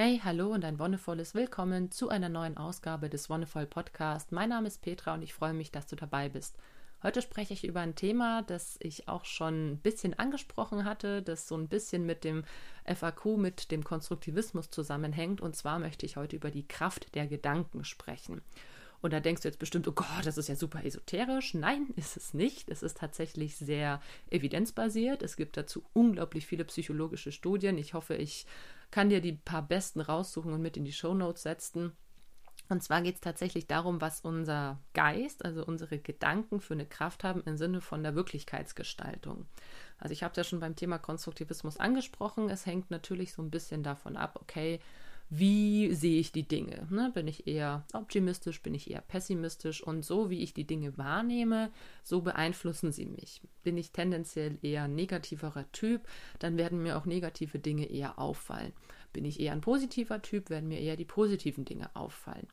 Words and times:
Hey, 0.00 0.20
hallo 0.22 0.52
und 0.54 0.64
ein 0.64 0.78
wonnevolles 0.78 1.34
Willkommen 1.34 1.90
zu 1.90 2.08
einer 2.08 2.28
neuen 2.28 2.56
Ausgabe 2.56 3.08
des 3.08 3.28
Wonnevoll 3.28 3.66
Podcast. 3.66 4.30
Mein 4.30 4.50
Name 4.50 4.68
ist 4.68 4.80
Petra 4.80 5.14
und 5.14 5.22
ich 5.22 5.34
freue 5.34 5.54
mich, 5.54 5.72
dass 5.72 5.88
du 5.88 5.96
dabei 5.96 6.28
bist. 6.28 6.56
Heute 7.02 7.20
spreche 7.20 7.52
ich 7.52 7.64
über 7.64 7.80
ein 7.80 7.96
Thema, 7.96 8.42
das 8.42 8.76
ich 8.78 9.08
auch 9.08 9.24
schon 9.24 9.72
ein 9.72 9.78
bisschen 9.78 10.16
angesprochen 10.16 10.84
hatte, 10.84 11.20
das 11.20 11.48
so 11.48 11.56
ein 11.56 11.66
bisschen 11.66 12.06
mit 12.06 12.22
dem 12.22 12.44
FAQ, 12.84 13.38
mit 13.38 13.72
dem 13.72 13.82
Konstruktivismus 13.82 14.70
zusammenhängt. 14.70 15.40
Und 15.40 15.56
zwar 15.56 15.80
möchte 15.80 16.06
ich 16.06 16.16
heute 16.16 16.36
über 16.36 16.52
die 16.52 16.68
Kraft 16.68 17.16
der 17.16 17.26
Gedanken 17.26 17.82
sprechen. 17.82 18.40
Und 19.00 19.12
da 19.12 19.18
denkst 19.18 19.42
du 19.42 19.48
jetzt 19.48 19.58
bestimmt, 19.58 19.88
oh 19.88 19.92
Gott, 19.92 20.06
das 20.22 20.38
ist 20.38 20.48
ja 20.48 20.54
super 20.54 20.84
esoterisch. 20.84 21.54
Nein, 21.54 21.88
ist 21.96 22.16
es 22.16 22.34
nicht. 22.34 22.68
Es 22.68 22.84
ist 22.84 22.98
tatsächlich 22.98 23.56
sehr 23.56 24.00
evidenzbasiert. 24.30 25.24
Es 25.24 25.36
gibt 25.36 25.56
dazu 25.56 25.82
unglaublich 25.92 26.46
viele 26.46 26.64
psychologische 26.66 27.32
Studien. 27.32 27.78
Ich 27.78 27.94
hoffe, 27.94 28.14
ich 28.14 28.46
kann 28.90 29.10
dir 29.10 29.20
die 29.20 29.32
paar 29.32 29.62
besten 29.62 30.00
raussuchen 30.00 30.52
und 30.52 30.62
mit 30.62 30.76
in 30.76 30.84
die 30.84 30.92
Show 30.92 31.14
Notes 31.14 31.42
setzen. 31.42 31.92
Und 32.68 32.82
zwar 32.82 33.00
geht 33.00 33.14
es 33.14 33.20
tatsächlich 33.20 33.66
darum, 33.66 34.00
was 34.00 34.20
unser 34.20 34.78
Geist, 34.92 35.44
also 35.44 35.64
unsere 35.64 35.98
Gedanken 35.98 36.60
für 36.60 36.74
eine 36.74 36.84
Kraft 36.86 37.24
haben 37.24 37.42
im 37.46 37.56
Sinne 37.56 37.80
von 37.80 38.02
der 38.02 38.14
Wirklichkeitsgestaltung. 38.14 39.46
Also 39.98 40.12
ich 40.12 40.22
habe 40.22 40.32
es 40.32 40.36
ja 40.36 40.44
schon 40.44 40.60
beim 40.60 40.76
Thema 40.76 40.98
Konstruktivismus 40.98 41.78
angesprochen. 41.78 42.50
Es 42.50 42.66
hängt 42.66 42.90
natürlich 42.90 43.32
so 43.32 43.42
ein 43.42 43.50
bisschen 43.50 43.82
davon 43.82 44.16
ab, 44.16 44.38
okay, 44.40 44.80
wie 45.30 45.94
sehe 45.94 46.20
ich 46.20 46.32
die 46.32 46.48
Dinge? 46.48 46.86
Ne? 46.90 47.10
Bin 47.12 47.28
ich 47.28 47.46
eher 47.46 47.84
optimistisch, 47.92 48.62
bin 48.62 48.74
ich 48.74 48.90
eher 48.90 49.02
pessimistisch? 49.02 49.82
Und 49.82 50.04
so 50.04 50.30
wie 50.30 50.42
ich 50.42 50.54
die 50.54 50.66
Dinge 50.66 50.96
wahrnehme, 50.96 51.70
so 52.02 52.22
beeinflussen 52.22 52.92
sie 52.92 53.06
mich. 53.06 53.42
Bin 53.62 53.76
ich 53.76 53.92
tendenziell 53.92 54.58
eher 54.62 54.88
negativerer 54.88 55.70
Typ, 55.72 56.08
dann 56.38 56.56
werden 56.56 56.82
mir 56.82 56.96
auch 56.96 57.04
negative 57.04 57.58
Dinge 57.58 57.90
eher 57.90 58.18
auffallen. 58.18 58.72
Bin 59.12 59.24
ich 59.24 59.40
eher 59.40 59.52
ein 59.52 59.60
positiver 59.60 60.22
Typ, 60.22 60.48
werden 60.48 60.68
mir 60.68 60.80
eher 60.80 60.96
die 60.96 61.04
positiven 61.04 61.64
Dinge 61.64 61.94
auffallen 61.94 62.46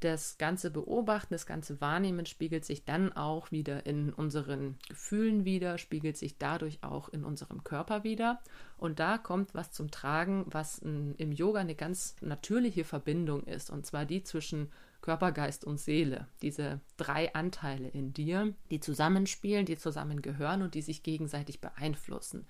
das 0.00 0.38
ganze 0.38 0.70
Beobachten, 0.70 1.34
das 1.34 1.46
ganze 1.46 1.80
Wahrnehmen 1.80 2.26
spiegelt 2.26 2.64
sich 2.64 2.84
dann 2.84 3.12
auch 3.12 3.50
wieder 3.52 3.86
in 3.86 4.12
unseren 4.12 4.78
Gefühlen 4.88 5.44
wieder, 5.44 5.78
spiegelt 5.78 6.16
sich 6.16 6.38
dadurch 6.38 6.82
auch 6.82 7.08
in 7.10 7.24
unserem 7.24 7.62
Körper 7.64 8.02
wieder. 8.02 8.40
Und 8.78 8.98
da 8.98 9.18
kommt 9.18 9.54
was 9.54 9.72
zum 9.72 9.90
Tragen, 9.90 10.46
was 10.48 10.78
im 10.78 11.32
Yoga 11.32 11.60
eine 11.60 11.74
ganz 11.74 12.16
natürliche 12.20 12.84
Verbindung 12.84 13.44
ist, 13.44 13.70
und 13.70 13.86
zwar 13.86 14.06
die 14.06 14.22
zwischen 14.22 14.70
Körper, 15.00 15.32
Geist 15.32 15.64
und 15.64 15.78
Seele. 15.78 16.26
Diese 16.42 16.80
drei 16.96 17.34
Anteile 17.34 17.88
in 17.88 18.12
dir, 18.12 18.54
die 18.70 18.80
zusammenspielen, 18.80 19.66
die 19.66 19.78
zusammengehören 19.78 20.62
und 20.62 20.74
die 20.74 20.82
sich 20.82 21.02
gegenseitig 21.02 21.60
beeinflussen. 21.60 22.46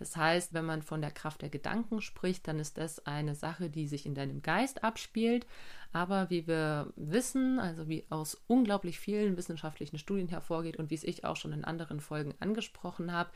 Das 0.00 0.16
heißt, 0.16 0.54
wenn 0.54 0.64
man 0.64 0.80
von 0.80 1.02
der 1.02 1.10
Kraft 1.10 1.42
der 1.42 1.50
Gedanken 1.50 2.00
spricht, 2.00 2.48
dann 2.48 2.58
ist 2.58 2.78
das 2.78 3.04
eine 3.06 3.34
Sache, 3.34 3.68
die 3.68 3.86
sich 3.86 4.06
in 4.06 4.14
deinem 4.14 4.40
Geist 4.40 4.82
abspielt. 4.82 5.46
Aber 5.92 6.30
wie 6.30 6.46
wir 6.46 6.90
wissen, 6.96 7.60
also 7.60 7.86
wie 7.86 8.06
aus 8.08 8.40
unglaublich 8.46 8.98
vielen 8.98 9.36
wissenschaftlichen 9.36 9.98
Studien 9.98 10.28
hervorgeht 10.28 10.78
und 10.78 10.88
wie 10.88 10.94
es 10.94 11.04
ich 11.04 11.26
auch 11.26 11.36
schon 11.36 11.52
in 11.52 11.66
anderen 11.66 12.00
Folgen 12.00 12.34
angesprochen 12.40 13.12
habe, 13.12 13.28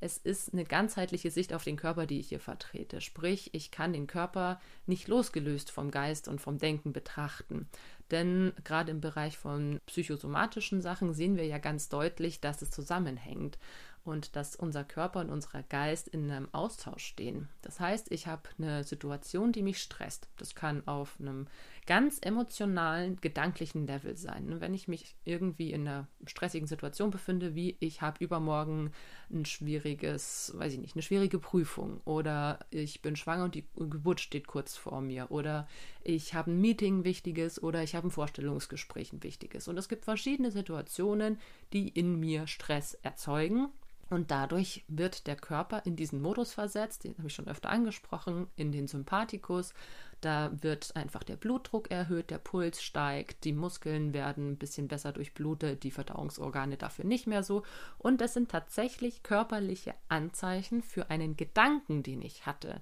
es 0.00 0.16
ist 0.16 0.54
eine 0.54 0.64
ganzheitliche 0.64 1.30
Sicht 1.30 1.52
auf 1.52 1.64
den 1.64 1.76
Körper, 1.76 2.06
die 2.06 2.20
ich 2.20 2.28
hier 2.28 2.40
vertrete. 2.40 3.02
Sprich, 3.02 3.50
ich 3.52 3.70
kann 3.70 3.92
den 3.92 4.06
Körper 4.06 4.58
nicht 4.86 5.08
losgelöst 5.08 5.70
vom 5.70 5.90
Geist 5.90 6.28
und 6.28 6.40
vom 6.40 6.58
Denken 6.58 6.94
betrachten. 6.94 7.68
Denn 8.10 8.52
gerade 8.64 8.90
im 8.90 9.02
Bereich 9.02 9.36
von 9.36 9.80
psychosomatischen 9.84 10.80
Sachen 10.80 11.12
sehen 11.12 11.36
wir 11.36 11.46
ja 11.46 11.58
ganz 11.58 11.90
deutlich, 11.90 12.40
dass 12.40 12.62
es 12.62 12.70
zusammenhängt 12.70 13.58
und 14.06 14.36
dass 14.36 14.56
unser 14.56 14.84
Körper 14.84 15.20
und 15.20 15.30
unser 15.30 15.62
Geist 15.64 16.08
in 16.08 16.30
einem 16.30 16.48
Austausch 16.52 17.04
stehen. 17.04 17.48
Das 17.62 17.80
heißt, 17.80 18.12
ich 18.12 18.26
habe 18.26 18.48
eine 18.58 18.84
Situation, 18.84 19.52
die 19.52 19.62
mich 19.62 19.78
stresst. 19.78 20.28
Das 20.36 20.54
kann 20.54 20.86
auf 20.86 21.16
einem 21.20 21.48
ganz 21.86 22.18
emotionalen, 22.20 23.20
gedanklichen 23.20 23.86
Level 23.86 24.16
sein. 24.16 24.60
Wenn 24.60 24.74
ich 24.74 24.88
mich 24.88 25.14
irgendwie 25.24 25.72
in 25.72 25.86
einer 25.86 26.08
stressigen 26.26 26.66
Situation 26.66 27.10
befinde, 27.10 27.54
wie 27.54 27.76
ich 27.80 28.02
habe 28.02 28.22
übermorgen 28.22 28.92
ein 29.30 29.44
schwieriges, 29.44 30.52
weiß 30.56 30.72
ich 30.72 30.80
nicht, 30.80 30.96
eine 30.96 31.02
schwierige 31.02 31.38
Prüfung 31.38 32.00
oder 32.04 32.60
ich 32.70 33.02
bin 33.02 33.16
schwanger 33.16 33.44
und 33.44 33.54
die 33.54 33.66
Geburt 33.76 34.20
steht 34.20 34.46
kurz 34.46 34.76
vor 34.76 35.00
mir 35.00 35.30
oder 35.30 35.68
ich 36.02 36.34
habe 36.34 36.50
ein 36.50 36.60
Meeting 36.60 37.04
wichtiges 37.04 37.62
oder 37.62 37.82
ich 37.82 37.94
habe 37.94 38.08
ein 38.08 38.12
Vorstellungsgespräch 38.12 39.12
ein 39.12 39.22
wichtiges. 39.22 39.68
Und 39.68 39.78
es 39.78 39.88
gibt 39.88 40.04
verschiedene 40.04 40.50
Situationen, 40.50 41.38
die 41.72 41.88
in 41.88 42.18
mir 42.18 42.46
Stress 42.46 42.94
erzeugen 42.94 43.68
und 44.08 44.30
dadurch 44.30 44.84
wird 44.88 45.26
der 45.26 45.36
Körper 45.36 45.82
in 45.84 45.96
diesen 45.96 46.22
Modus 46.22 46.52
versetzt, 46.52 47.04
den 47.04 47.16
habe 47.18 47.26
ich 47.26 47.34
schon 47.34 47.48
öfter 47.48 47.70
angesprochen, 47.70 48.46
in 48.54 48.70
den 48.70 48.86
Sympathikus. 48.86 49.74
Da 50.20 50.50
wird 50.60 50.94
einfach 50.94 51.24
der 51.24 51.36
Blutdruck 51.36 51.90
erhöht, 51.90 52.30
der 52.30 52.38
Puls 52.38 52.82
steigt, 52.82 53.44
die 53.44 53.52
Muskeln 53.52 54.14
werden 54.14 54.52
ein 54.52 54.58
bisschen 54.58 54.88
besser 54.88 55.12
durchblutet, 55.12 55.82
die 55.82 55.90
Verdauungsorgane 55.90 56.76
dafür 56.76 57.04
nicht 57.04 57.26
mehr 57.26 57.42
so. 57.42 57.64
Und 57.98 58.20
das 58.20 58.34
sind 58.34 58.50
tatsächlich 58.50 59.22
körperliche 59.22 59.94
Anzeichen 60.08 60.82
für 60.82 61.10
einen 61.10 61.36
Gedanken, 61.36 62.02
den 62.02 62.22
ich 62.22 62.46
hatte. 62.46 62.80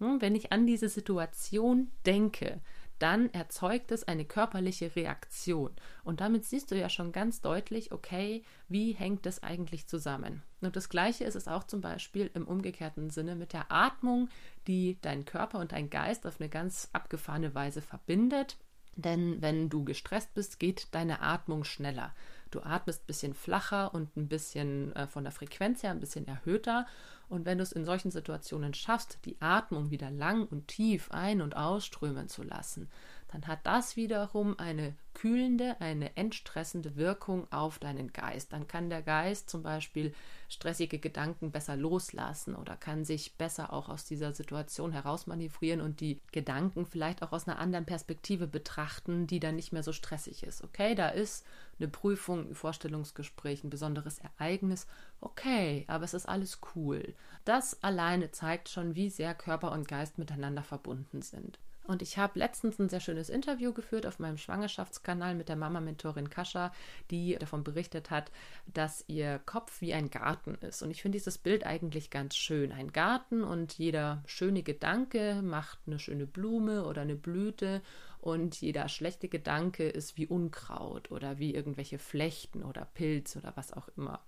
Hm, 0.00 0.20
wenn 0.20 0.34
ich 0.34 0.52
an 0.52 0.66
diese 0.66 0.88
Situation 0.88 1.90
denke, 2.04 2.60
dann 2.98 3.32
erzeugt 3.32 3.90
es 3.92 4.06
eine 4.06 4.24
körperliche 4.24 4.94
Reaktion. 4.94 5.70
Und 6.04 6.20
damit 6.20 6.44
siehst 6.44 6.70
du 6.70 6.78
ja 6.78 6.88
schon 6.88 7.12
ganz 7.12 7.40
deutlich, 7.40 7.92
okay, 7.92 8.42
wie 8.68 8.92
hängt 8.92 9.26
das 9.26 9.42
eigentlich 9.42 9.86
zusammen? 9.86 10.42
Und 10.64 10.76
das 10.76 10.88
Gleiche 10.88 11.24
ist 11.24 11.34
es 11.34 11.48
auch 11.48 11.64
zum 11.64 11.80
Beispiel 11.80 12.30
im 12.34 12.46
umgekehrten 12.46 13.10
Sinne 13.10 13.34
mit 13.34 13.52
der 13.52 13.70
Atmung, 13.70 14.28
die 14.66 14.98
dein 15.02 15.24
Körper 15.24 15.58
und 15.58 15.72
dein 15.72 15.90
Geist 15.90 16.26
auf 16.26 16.40
eine 16.40 16.48
ganz 16.48 16.88
abgefahrene 16.92 17.54
Weise 17.54 17.82
verbindet. 17.82 18.56
Denn 18.96 19.42
wenn 19.42 19.68
du 19.68 19.84
gestresst 19.84 20.34
bist, 20.34 20.60
geht 20.60 20.88
deine 20.92 21.20
Atmung 21.20 21.64
schneller. 21.64 22.14
Du 22.50 22.60
atmest 22.60 23.02
ein 23.02 23.06
bisschen 23.06 23.34
flacher 23.34 23.92
und 23.92 24.16
ein 24.16 24.28
bisschen 24.28 24.94
äh, 24.94 25.08
von 25.08 25.24
der 25.24 25.32
Frequenz 25.32 25.82
her 25.82 25.90
ein 25.90 26.00
bisschen 26.00 26.28
erhöhter. 26.28 26.86
Und 27.28 27.46
wenn 27.46 27.58
du 27.58 27.64
es 27.64 27.72
in 27.72 27.84
solchen 27.84 28.12
Situationen 28.12 28.74
schaffst, 28.74 29.18
die 29.24 29.40
Atmung 29.40 29.90
wieder 29.90 30.10
lang 30.10 30.46
und 30.46 30.68
tief 30.68 31.10
ein- 31.10 31.40
und 31.40 31.56
ausströmen 31.56 32.28
zu 32.28 32.44
lassen, 32.44 32.88
dann 33.34 33.48
hat 33.48 33.66
das 33.66 33.96
wiederum 33.96 34.56
eine 34.60 34.94
kühlende, 35.12 35.80
eine 35.80 36.16
entstressende 36.16 36.94
Wirkung 36.94 37.50
auf 37.52 37.80
deinen 37.80 38.12
Geist. 38.12 38.52
Dann 38.52 38.68
kann 38.68 38.90
der 38.90 39.02
Geist 39.02 39.50
zum 39.50 39.64
Beispiel 39.64 40.14
stressige 40.48 41.00
Gedanken 41.00 41.50
besser 41.50 41.74
loslassen 41.76 42.54
oder 42.54 42.76
kann 42.76 43.04
sich 43.04 43.34
besser 43.34 43.72
auch 43.72 43.88
aus 43.88 44.04
dieser 44.04 44.32
Situation 44.32 44.92
herausmanövrieren 44.92 45.80
und 45.80 45.98
die 45.98 46.20
Gedanken 46.30 46.86
vielleicht 46.86 47.24
auch 47.24 47.32
aus 47.32 47.48
einer 47.48 47.58
anderen 47.58 47.86
Perspektive 47.86 48.46
betrachten, 48.46 49.26
die 49.26 49.40
dann 49.40 49.56
nicht 49.56 49.72
mehr 49.72 49.82
so 49.82 49.92
stressig 49.92 50.44
ist. 50.44 50.62
Okay, 50.62 50.94
da 50.94 51.08
ist 51.08 51.44
eine 51.80 51.88
Prüfung, 51.88 52.50
ein 52.50 52.54
Vorstellungsgespräch, 52.54 53.64
ein 53.64 53.70
besonderes 53.70 54.20
Ereignis. 54.20 54.86
Okay, 55.20 55.82
aber 55.88 56.04
es 56.04 56.14
ist 56.14 56.28
alles 56.28 56.60
cool. 56.76 57.16
Das 57.44 57.82
alleine 57.82 58.30
zeigt 58.30 58.68
schon, 58.68 58.94
wie 58.94 59.10
sehr 59.10 59.34
Körper 59.34 59.72
und 59.72 59.88
Geist 59.88 60.18
miteinander 60.18 60.62
verbunden 60.62 61.20
sind. 61.20 61.58
Und 61.86 62.00
ich 62.00 62.16
habe 62.16 62.38
letztens 62.38 62.78
ein 62.78 62.88
sehr 62.88 63.00
schönes 63.00 63.28
Interview 63.28 63.74
geführt 63.74 64.06
auf 64.06 64.18
meinem 64.18 64.38
Schwangerschaftskanal 64.38 65.34
mit 65.34 65.50
der 65.50 65.56
Mama-Mentorin 65.56 66.30
Kascha, 66.30 66.72
die 67.10 67.36
davon 67.36 67.62
berichtet 67.62 68.10
hat, 68.10 68.32
dass 68.72 69.04
ihr 69.06 69.38
Kopf 69.44 69.82
wie 69.82 69.92
ein 69.92 70.08
Garten 70.08 70.54
ist. 70.54 70.82
Und 70.82 70.90
ich 70.90 71.02
finde 71.02 71.16
dieses 71.16 71.36
Bild 71.36 71.66
eigentlich 71.66 72.08
ganz 72.08 72.36
schön. 72.36 72.72
Ein 72.72 72.92
Garten 72.92 73.44
und 73.44 73.74
jeder 73.74 74.22
schöne 74.26 74.62
Gedanke 74.62 75.42
macht 75.42 75.78
eine 75.86 75.98
schöne 75.98 76.26
Blume 76.26 76.86
oder 76.86 77.02
eine 77.02 77.16
Blüte 77.16 77.82
und 78.22 78.58
jeder 78.62 78.88
schlechte 78.88 79.28
Gedanke 79.28 79.86
ist 79.86 80.16
wie 80.16 80.26
Unkraut 80.26 81.10
oder 81.10 81.38
wie 81.38 81.54
irgendwelche 81.54 81.98
Flechten 81.98 82.62
oder 82.62 82.86
Pilz 82.94 83.36
oder 83.36 83.52
was 83.56 83.74
auch 83.74 83.88
immer. 83.98 84.20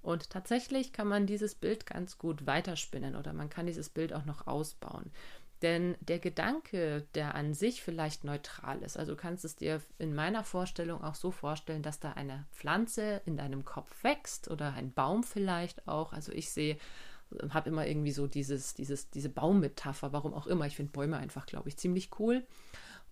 Und 0.00 0.30
tatsächlich 0.30 0.92
kann 0.92 1.08
man 1.08 1.26
dieses 1.26 1.54
Bild 1.54 1.84
ganz 1.84 2.16
gut 2.16 2.46
weiterspinnen 2.46 3.16
oder 3.16 3.32
man 3.32 3.50
kann 3.50 3.66
dieses 3.66 3.90
Bild 3.90 4.14
auch 4.14 4.24
noch 4.24 4.46
ausbauen. 4.46 5.10
Denn 5.62 5.96
der 6.00 6.18
Gedanke, 6.18 7.06
der 7.14 7.34
an 7.34 7.54
sich 7.54 7.82
vielleicht 7.82 8.24
neutral 8.24 8.82
ist, 8.82 8.98
also 8.98 9.12
du 9.12 9.20
kannst 9.20 9.44
es 9.44 9.56
dir 9.56 9.80
in 9.98 10.14
meiner 10.14 10.44
Vorstellung 10.44 11.02
auch 11.02 11.14
so 11.14 11.30
vorstellen, 11.30 11.82
dass 11.82 11.98
da 11.98 12.12
eine 12.12 12.46
Pflanze 12.52 13.22
in 13.24 13.38
deinem 13.38 13.64
Kopf 13.64 14.04
wächst 14.04 14.50
oder 14.50 14.74
ein 14.74 14.92
Baum 14.92 15.24
vielleicht 15.24 15.88
auch. 15.88 16.12
Also 16.12 16.32
ich 16.32 16.50
sehe, 16.50 16.76
habe 17.50 17.70
immer 17.70 17.86
irgendwie 17.86 18.12
so 18.12 18.26
dieses, 18.26 18.74
dieses, 18.74 19.10
diese 19.10 19.30
Baummetapher, 19.30 20.12
warum 20.12 20.34
auch 20.34 20.46
immer. 20.46 20.66
Ich 20.66 20.76
finde 20.76 20.92
Bäume 20.92 21.16
einfach, 21.16 21.46
glaube 21.46 21.70
ich, 21.70 21.78
ziemlich 21.78 22.10
cool. 22.18 22.46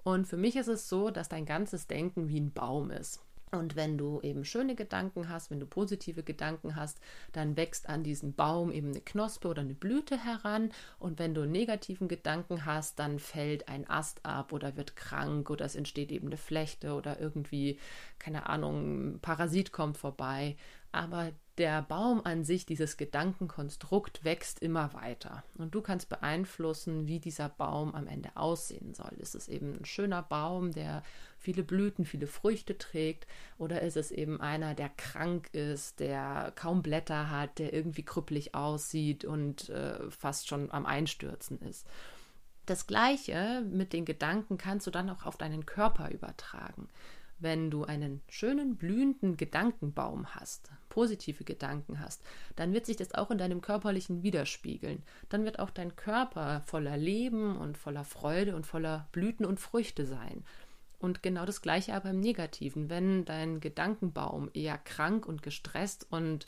Und 0.03 0.27
für 0.27 0.37
mich 0.37 0.57
ist 0.57 0.69
es 0.69 0.89
so, 0.89 1.11
dass 1.11 1.31
dein 1.31 1.47
ganzes 1.47 1.87
Denken 1.87 2.29
wie 2.29 2.41
ein 2.41 2.53
Baum 2.53 2.91
ist. 2.91 3.21
Und 3.55 3.77
wenn 3.77 3.99
du 3.99 4.21
eben 4.23 4.45
schöne 4.45 4.75
Gedanken 4.75 5.29
hast, 5.29 5.51
wenn 5.51 5.61
du 5.61 5.67
positive 5.67 6.23
Gedanken 6.23 6.77
hast, 6.77 7.01
dann 7.33 7.57
wächst 7.57 7.89
an 7.89 8.03
diesem 8.03 8.35
Baum 8.35 8.73
eben 8.73 8.91
eine 8.91 9.01
Knospe 9.01 9.49
oder 9.49 9.63
eine 9.63 9.75
Blüte 9.75 10.23
heran. 10.23 10.71
Und 10.99 11.19
wenn 11.19 11.35
du 11.35 11.47
negativen 11.47 12.09
Gedanken 12.09 12.65
hast, 12.65 12.99
dann 12.99 13.19
fällt 13.19 13.69
ein 13.69 13.89
Ast 13.89 14.25
ab 14.25 14.53
oder 14.53 14.77
wird 14.77 14.97
krank 14.97 15.51
oder 15.51 15.65
es 15.65 15.75
entsteht 15.75 16.13
eben 16.13 16.29
eine 16.29 16.37
Flechte 16.37 16.95
oder 16.95 17.21
irgendwie, 17.21 17.79
keine 18.19 18.47
Ahnung, 18.49 19.15
ein 19.15 19.21
Parasit 19.21 19.73
kommt 19.73 19.97
vorbei. 19.97 20.57
Aber 20.93 21.33
der 21.59 21.83
Baum 21.83 22.21
an 22.25 22.45
sich, 22.45 22.67
dieses 22.67 22.97
Gedankenkonstrukt, 22.97 24.25
wächst 24.25 24.61
immer 24.61 24.93
weiter. 24.95 25.45
Und 25.57 25.75
du 25.75 25.83
kannst 25.83 26.09
beeinflussen, 26.09 27.07
wie 27.07 27.21
dieser 27.21 27.49
Baum 27.49 27.95
am 27.95 28.09
Ende 28.09 28.31
aussehen 28.35 28.95
soll. 28.95 29.13
Ist 29.19 29.35
es 29.35 29.49
eben 29.49 29.79
ein 29.79 29.85
schöner 29.85 30.23
Baum, 30.23 30.73
der 30.73 31.03
viele 31.39 31.63
Blüten, 31.63 32.05
viele 32.05 32.27
Früchte 32.27 32.77
trägt? 32.77 33.29
Oder 33.57 33.83
ist 33.83 33.97
es 33.97 34.11
eben 34.11 34.41
einer, 34.41 34.75
der 34.75 34.89
krank 34.89 35.49
ist, 35.53 36.01
der 36.01 36.53
kaum 36.57 36.83
Blätter 36.83 37.31
hat, 37.31 37.61
der 37.61 37.73
irgendwie 37.73 38.05
krüppelig 38.05 38.55
aussieht 38.55 39.25
und 39.25 39.69
äh, 39.69 40.11
fast 40.11 40.49
schon 40.49 40.73
am 40.73 40.87
Einstürzen 40.87 41.61
ist? 41.61 41.87
Das 42.67 42.87
gleiche 42.87 43.63
mit 43.71 43.93
den 43.93 44.05
Gedanken 44.05 44.59
kannst 44.59 44.87
du 44.87 44.91
dann 44.91 45.11
auch 45.11 45.27
auf 45.27 45.37
deinen 45.37 45.67
Körper 45.67 46.11
übertragen. 46.11 46.89
Wenn 47.39 47.71
du 47.71 47.85
einen 47.85 48.23
schönen 48.29 48.77
blühenden 48.77 49.37
Gedankenbaum 49.37 50.35
hast, 50.35 50.71
positive 50.89 51.45
Gedanken 51.45 52.01
hast, 52.01 52.23
dann 52.57 52.73
wird 52.73 52.87
sich 52.87 52.97
das 52.97 53.15
auch 53.15 53.31
in 53.31 53.39
deinem 53.39 53.61
körperlichen 53.61 54.23
widerspiegeln. 54.23 55.03
Dann 55.29 55.45
wird 55.45 55.59
auch 55.59 55.71
dein 55.71 55.97
Körper 55.97 56.63
voller 56.67 56.97
Leben 56.97 57.57
und 57.57 57.77
voller 57.77 58.05
Freude 58.05 58.55
und 58.55 58.67
voller 58.67 59.09
Blüten 59.13 59.45
und 59.45 59.61
Früchte 59.61 60.07
sein. 60.07 60.45
Und 61.01 61.23
genau 61.23 61.45
das 61.45 61.61
gleiche 61.61 61.95
aber 61.95 62.11
im 62.11 62.21
Negativen. 62.21 62.89
Wenn 62.89 63.25
dein 63.25 63.61
Gedankenbaum 63.61 64.51
eher 64.55 64.79
krank 64.79 65.27
und 65.27 65.43
gestresst 65.43 66.07
und 66.11 66.47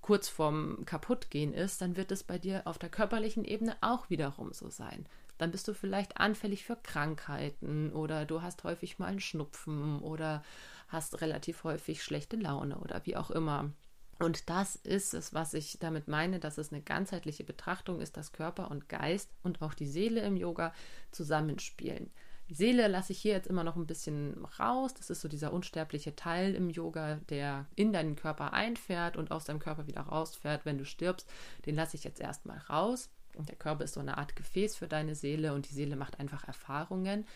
kurz 0.00 0.28
vorm 0.28 0.84
Kaputtgehen 0.84 1.52
ist, 1.52 1.80
dann 1.80 1.96
wird 1.96 2.12
es 2.12 2.22
bei 2.22 2.38
dir 2.38 2.62
auf 2.66 2.78
der 2.78 2.90
körperlichen 2.90 3.44
Ebene 3.44 3.76
auch 3.80 4.08
wiederum 4.10 4.52
so 4.52 4.70
sein 4.70 5.06
dann 5.38 5.50
bist 5.50 5.68
du 5.68 5.74
vielleicht 5.74 6.18
anfällig 6.18 6.64
für 6.64 6.76
Krankheiten 6.76 7.92
oder 7.92 8.24
du 8.24 8.42
hast 8.42 8.64
häufig 8.64 8.98
mal 8.98 9.06
einen 9.06 9.20
Schnupfen 9.20 10.00
oder 10.00 10.42
hast 10.88 11.20
relativ 11.20 11.64
häufig 11.64 12.02
schlechte 12.02 12.36
Laune 12.36 12.78
oder 12.78 13.04
wie 13.04 13.16
auch 13.16 13.30
immer. 13.30 13.70
Und 14.18 14.48
das 14.48 14.76
ist 14.76 15.12
es, 15.12 15.34
was 15.34 15.52
ich 15.52 15.78
damit 15.78 16.08
meine, 16.08 16.40
dass 16.40 16.56
es 16.56 16.72
eine 16.72 16.80
ganzheitliche 16.80 17.44
Betrachtung 17.44 18.00
ist, 18.00 18.16
dass 18.16 18.32
Körper 18.32 18.70
und 18.70 18.88
Geist 18.88 19.30
und 19.42 19.60
auch 19.60 19.74
die 19.74 19.86
Seele 19.86 20.22
im 20.22 20.36
Yoga 20.36 20.72
zusammenspielen. 21.10 22.10
Die 22.48 22.54
Seele 22.54 22.86
lasse 22.86 23.12
ich 23.12 23.20
hier 23.20 23.32
jetzt 23.32 23.48
immer 23.48 23.64
noch 23.64 23.76
ein 23.76 23.88
bisschen 23.88 24.44
raus. 24.58 24.94
Das 24.94 25.10
ist 25.10 25.20
so 25.20 25.28
dieser 25.28 25.52
unsterbliche 25.52 26.14
Teil 26.14 26.54
im 26.54 26.70
Yoga, 26.70 27.16
der 27.28 27.66
in 27.74 27.92
deinen 27.92 28.14
Körper 28.14 28.52
einfährt 28.52 29.16
und 29.16 29.32
aus 29.32 29.44
deinem 29.44 29.58
Körper 29.58 29.86
wieder 29.86 30.02
rausfährt, 30.02 30.64
wenn 30.64 30.78
du 30.78 30.84
stirbst. 30.84 31.28
Den 31.66 31.74
lasse 31.74 31.96
ich 31.96 32.04
jetzt 32.04 32.20
erstmal 32.20 32.58
raus. 32.58 33.10
Der 33.44 33.56
Körper 33.56 33.84
ist 33.84 33.94
so 33.94 34.00
eine 34.00 34.18
Art 34.18 34.36
Gefäß 34.36 34.76
für 34.76 34.88
deine 34.88 35.14
Seele 35.14 35.52
und 35.52 35.68
die 35.68 35.74
Seele 35.74 35.96
macht 35.96 36.18
einfach 36.18 36.44
Erfahrungen. 36.48 37.26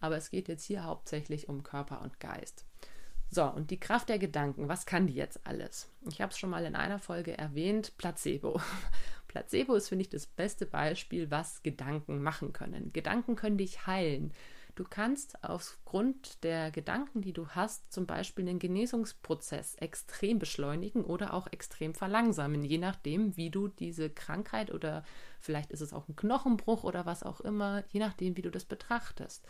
Aber 0.00 0.16
es 0.16 0.30
geht 0.30 0.48
jetzt 0.48 0.64
hier 0.64 0.84
hauptsächlich 0.84 1.48
um 1.48 1.62
Körper 1.62 2.00
und 2.00 2.20
Geist. 2.20 2.64
So, 3.30 3.44
und 3.44 3.70
die 3.70 3.78
Kraft 3.78 4.08
der 4.08 4.18
Gedanken, 4.18 4.68
was 4.68 4.86
kann 4.86 5.06
die 5.06 5.14
jetzt 5.14 5.46
alles? 5.46 5.88
Ich 6.08 6.20
habe 6.20 6.32
es 6.32 6.38
schon 6.38 6.50
mal 6.50 6.64
in 6.64 6.74
einer 6.74 6.98
Folge 6.98 7.36
erwähnt, 7.38 7.96
Placebo. 7.96 8.60
Placebo 9.28 9.74
ist, 9.74 9.88
finde 9.88 10.02
ich, 10.02 10.08
das 10.08 10.26
beste 10.26 10.66
Beispiel, 10.66 11.30
was 11.30 11.62
Gedanken 11.62 12.22
machen 12.22 12.52
können. 12.52 12.92
Gedanken 12.92 13.36
können 13.36 13.58
dich 13.58 13.86
heilen. 13.86 14.32
Du 14.80 14.86
kannst 14.88 15.44
aufgrund 15.44 16.42
der 16.42 16.70
Gedanken, 16.70 17.20
die 17.20 17.34
du 17.34 17.48
hast, 17.48 17.92
zum 17.92 18.06
Beispiel 18.06 18.46
den 18.46 18.58
Genesungsprozess 18.58 19.74
extrem 19.74 20.38
beschleunigen 20.38 21.04
oder 21.04 21.34
auch 21.34 21.48
extrem 21.52 21.92
verlangsamen, 21.92 22.64
je 22.64 22.78
nachdem, 22.78 23.36
wie 23.36 23.50
du 23.50 23.68
diese 23.68 24.08
Krankheit 24.08 24.72
oder 24.72 25.04
vielleicht 25.38 25.70
ist 25.70 25.82
es 25.82 25.92
auch 25.92 26.08
ein 26.08 26.16
Knochenbruch 26.16 26.82
oder 26.82 27.04
was 27.04 27.22
auch 27.22 27.42
immer, 27.42 27.84
je 27.90 28.00
nachdem, 28.00 28.38
wie 28.38 28.42
du 28.42 28.50
das 28.50 28.64
betrachtest. 28.64 29.44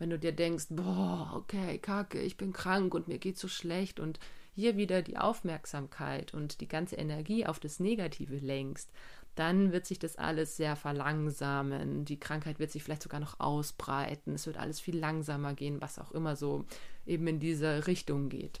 Wenn 0.00 0.10
du 0.10 0.18
dir 0.18 0.32
denkst, 0.32 0.66
boah, 0.70 1.30
okay, 1.36 1.78
kacke, 1.78 2.20
ich 2.20 2.36
bin 2.36 2.52
krank 2.52 2.92
und 2.92 3.06
mir 3.06 3.18
geht 3.18 3.38
so 3.38 3.46
schlecht 3.46 4.00
und 4.00 4.18
hier 4.52 4.76
wieder 4.76 5.00
die 5.00 5.16
Aufmerksamkeit 5.16 6.34
und 6.34 6.60
die 6.60 6.66
ganze 6.66 6.96
Energie 6.96 7.46
auf 7.46 7.60
das 7.60 7.78
Negative 7.78 8.38
lenkst, 8.38 8.90
dann 9.36 9.70
wird 9.70 9.86
sich 9.86 9.98
das 9.98 10.16
alles 10.16 10.56
sehr 10.56 10.76
verlangsamen. 10.76 12.04
Die 12.04 12.18
Krankheit 12.18 12.58
wird 12.58 12.70
sich 12.70 12.82
vielleicht 12.82 13.02
sogar 13.02 13.20
noch 13.20 13.38
ausbreiten. 13.38 14.34
Es 14.34 14.46
wird 14.46 14.56
alles 14.56 14.80
viel 14.80 14.98
langsamer 14.98 15.54
gehen, 15.54 15.80
was 15.80 15.98
auch 15.98 16.10
immer 16.12 16.36
so 16.36 16.64
eben 17.04 17.26
in 17.26 17.38
diese 17.38 17.86
Richtung 17.86 18.30
geht. 18.30 18.60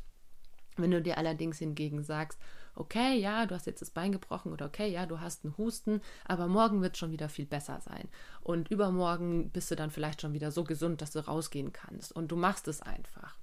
Wenn 0.76 0.90
du 0.90 1.00
dir 1.00 1.16
allerdings 1.16 1.58
hingegen 1.58 2.02
sagst, 2.02 2.38
okay, 2.74 3.18
ja, 3.18 3.46
du 3.46 3.54
hast 3.54 3.66
jetzt 3.66 3.80
das 3.80 3.90
Bein 3.90 4.12
gebrochen 4.12 4.52
oder 4.52 4.66
okay, 4.66 4.88
ja, 4.88 5.06
du 5.06 5.18
hast 5.18 5.44
einen 5.44 5.56
Husten, 5.56 6.02
aber 6.26 6.46
morgen 6.46 6.82
wird 6.82 6.92
es 6.92 6.98
schon 6.98 7.10
wieder 7.10 7.30
viel 7.30 7.46
besser 7.46 7.80
sein. 7.80 8.08
Und 8.42 8.70
übermorgen 8.70 9.50
bist 9.50 9.70
du 9.70 9.76
dann 9.76 9.90
vielleicht 9.90 10.20
schon 10.20 10.34
wieder 10.34 10.50
so 10.50 10.62
gesund, 10.62 11.00
dass 11.00 11.12
du 11.12 11.26
rausgehen 11.26 11.72
kannst. 11.72 12.12
Und 12.12 12.28
du 12.28 12.36
machst 12.36 12.68
es 12.68 12.82
einfach. 12.82 13.38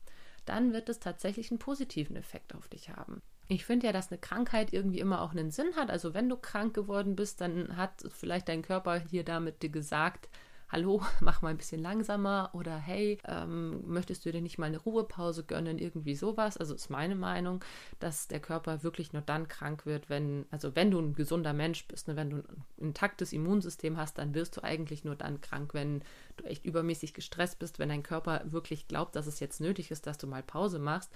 Dann 0.46 0.72
wird 0.72 0.88
es 0.90 1.00
tatsächlich 1.00 1.50
einen 1.50 1.58
positiven 1.58 2.16
Effekt 2.16 2.54
auf 2.54 2.68
dich 2.68 2.90
haben. 2.90 3.24
Ich 3.48 3.66
finde 3.66 3.88
ja, 3.88 3.94
dass 3.94 4.12
eine 4.12 4.20
Krankheit 4.20 4.72
irgendwie 4.72 5.00
immer 5.00 5.22
auch 5.22 5.32
einen 5.32 5.52
Sinn 5.52 5.76
hat. 5.76 5.90
Also 5.90 6.14
wenn 6.14 6.30
du 6.30 6.38
krank 6.38 6.74
geworden 6.74 7.16
bist, 7.16 7.42
dann 7.42 7.76
hat 7.76 8.04
vielleicht 8.10 8.48
dein 8.48 8.62
Körper 8.62 9.00
hier 9.00 9.24
damit 9.24 9.62
dir 9.64 9.70
gesagt, 9.70 10.30
hallo, 10.74 11.02
mach 11.22 11.42
mal 11.42 11.50
ein 11.50 11.58
bisschen 11.58 11.82
langsamer 11.82 12.50
oder 12.54 12.76
hey, 12.76 13.20
ähm, 13.26 13.84
möchtest 13.86 14.26
du 14.26 14.32
dir 14.32 14.42
nicht 14.42 14.58
mal 14.58 14.66
eine 14.66 14.80
Ruhepause 14.80 15.44
gönnen, 15.44 15.78
irgendwie 15.78 16.16
sowas. 16.16 16.58
Also 16.58 16.74
ist 16.74 16.90
meine 16.90 17.16
Meinung, 17.16 17.64
dass 18.00 18.28
der 18.28 18.40
Körper 18.40 18.82
wirklich 18.82 19.14
nur 19.14 19.22
dann 19.22 19.48
krank 19.48 19.86
wird, 19.86 20.10
wenn, 20.10 20.46
also 20.50 20.76
wenn 20.76 20.90
du 20.90 21.00
ein 21.00 21.14
gesunder 21.14 21.54
Mensch 21.54 21.88
bist, 21.88 22.08
ne, 22.08 22.16
wenn 22.16 22.32
du 22.32 22.38
ein 22.38 22.64
intaktes 22.78 23.34
Immunsystem 23.34 23.98
hast, 23.98 24.18
dann 24.18 24.34
wirst 24.34 24.58
du 24.58 24.64
eigentlich 24.64 25.06
nur 25.06 25.16
dann 25.16 25.42
krank, 25.42 25.74
wenn 25.74 26.02
du 26.38 26.46
echt 26.46 26.66
übermäßig 26.66 27.14
gestresst 27.14 27.60
bist, 27.60 27.78
wenn 27.78 27.90
dein 27.90 28.04
Körper 28.04 28.42
wirklich 28.46 28.88
glaubt, 28.88 29.16
dass 29.16 29.28
es 29.28 29.40
jetzt 29.40 29.62
nötig 29.62 29.92
ist, 29.92 30.08
dass 30.08 30.18
du 30.18 30.26
mal 30.28 30.44
Pause 30.44 30.80
machst. 30.80 31.12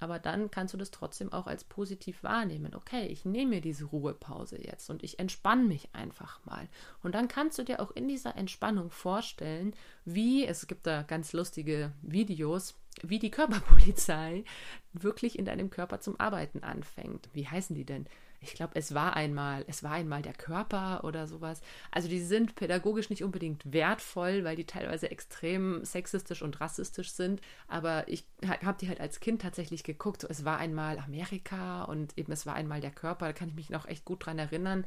Aber 0.00 0.18
dann 0.18 0.50
kannst 0.50 0.74
du 0.74 0.78
das 0.78 0.90
trotzdem 0.90 1.32
auch 1.32 1.46
als 1.46 1.62
positiv 1.62 2.22
wahrnehmen. 2.22 2.74
Okay, 2.74 3.06
ich 3.06 3.24
nehme 3.24 3.50
mir 3.50 3.60
diese 3.60 3.84
Ruhepause 3.84 4.60
jetzt 4.60 4.90
und 4.90 5.04
ich 5.04 5.18
entspanne 5.18 5.64
mich 5.64 5.90
einfach 5.94 6.44
mal. 6.46 6.68
Und 7.02 7.14
dann 7.14 7.28
kannst 7.28 7.58
du 7.58 7.62
dir 7.62 7.80
auch 7.80 7.90
in 7.92 8.08
dieser 8.08 8.36
Entspannung 8.36 8.90
vorstellen, 8.90 9.74
wie, 10.04 10.44
es 10.46 10.66
gibt 10.66 10.86
da 10.86 11.02
ganz 11.02 11.32
lustige 11.32 11.92
Videos, 12.02 12.74
wie 13.02 13.18
die 13.18 13.30
Körperpolizei 13.30 14.44
wirklich 14.92 15.38
in 15.38 15.44
deinem 15.44 15.70
Körper 15.70 16.00
zum 16.00 16.18
Arbeiten 16.18 16.62
anfängt. 16.64 17.28
Wie 17.32 17.46
heißen 17.46 17.76
die 17.76 17.84
denn? 17.84 18.06
Ich 18.42 18.54
glaube, 18.54 18.72
es 18.74 18.94
war 18.94 19.16
einmal, 19.16 19.64
es 19.68 19.82
war 19.82 19.92
einmal 19.92 20.22
der 20.22 20.32
Körper 20.32 21.04
oder 21.04 21.26
sowas. 21.26 21.60
Also 21.90 22.08
die 22.08 22.20
sind 22.20 22.54
pädagogisch 22.54 23.10
nicht 23.10 23.22
unbedingt 23.22 23.70
wertvoll, 23.70 24.44
weil 24.44 24.56
die 24.56 24.64
teilweise 24.64 25.10
extrem 25.10 25.84
sexistisch 25.84 26.40
und 26.40 26.58
rassistisch 26.60 27.12
sind. 27.12 27.42
Aber 27.68 28.08
ich 28.08 28.24
habe 28.64 28.78
die 28.80 28.88
halt 28.88 29.00
als 29.00 29.20
Kind 29.20 29.42
tatsächlich 29.42 29.84
geguckt. 29.84 30.22
So, 30.22 30.28
es 30.28 30.44
war 30.44 30.58
einmal 30.58 30.98
Amerika 30.98 31.84
und 31.84 32.16
eben 32.16 32.32
es 32.32 32.46
war 32.46 32.54
einmal 32.54 32.80
der 32.80 32.92
Körper. 32.92 33.26
Da 33.26 33.32
kann 33.34 33.48
ich 33.48 33.54
mich 33.54 33.70
noch 33.70 33.86
echt 33.86 34.06
gut 34.06 34.24
dran 34.24 34.38
erinnern 34.38 34.86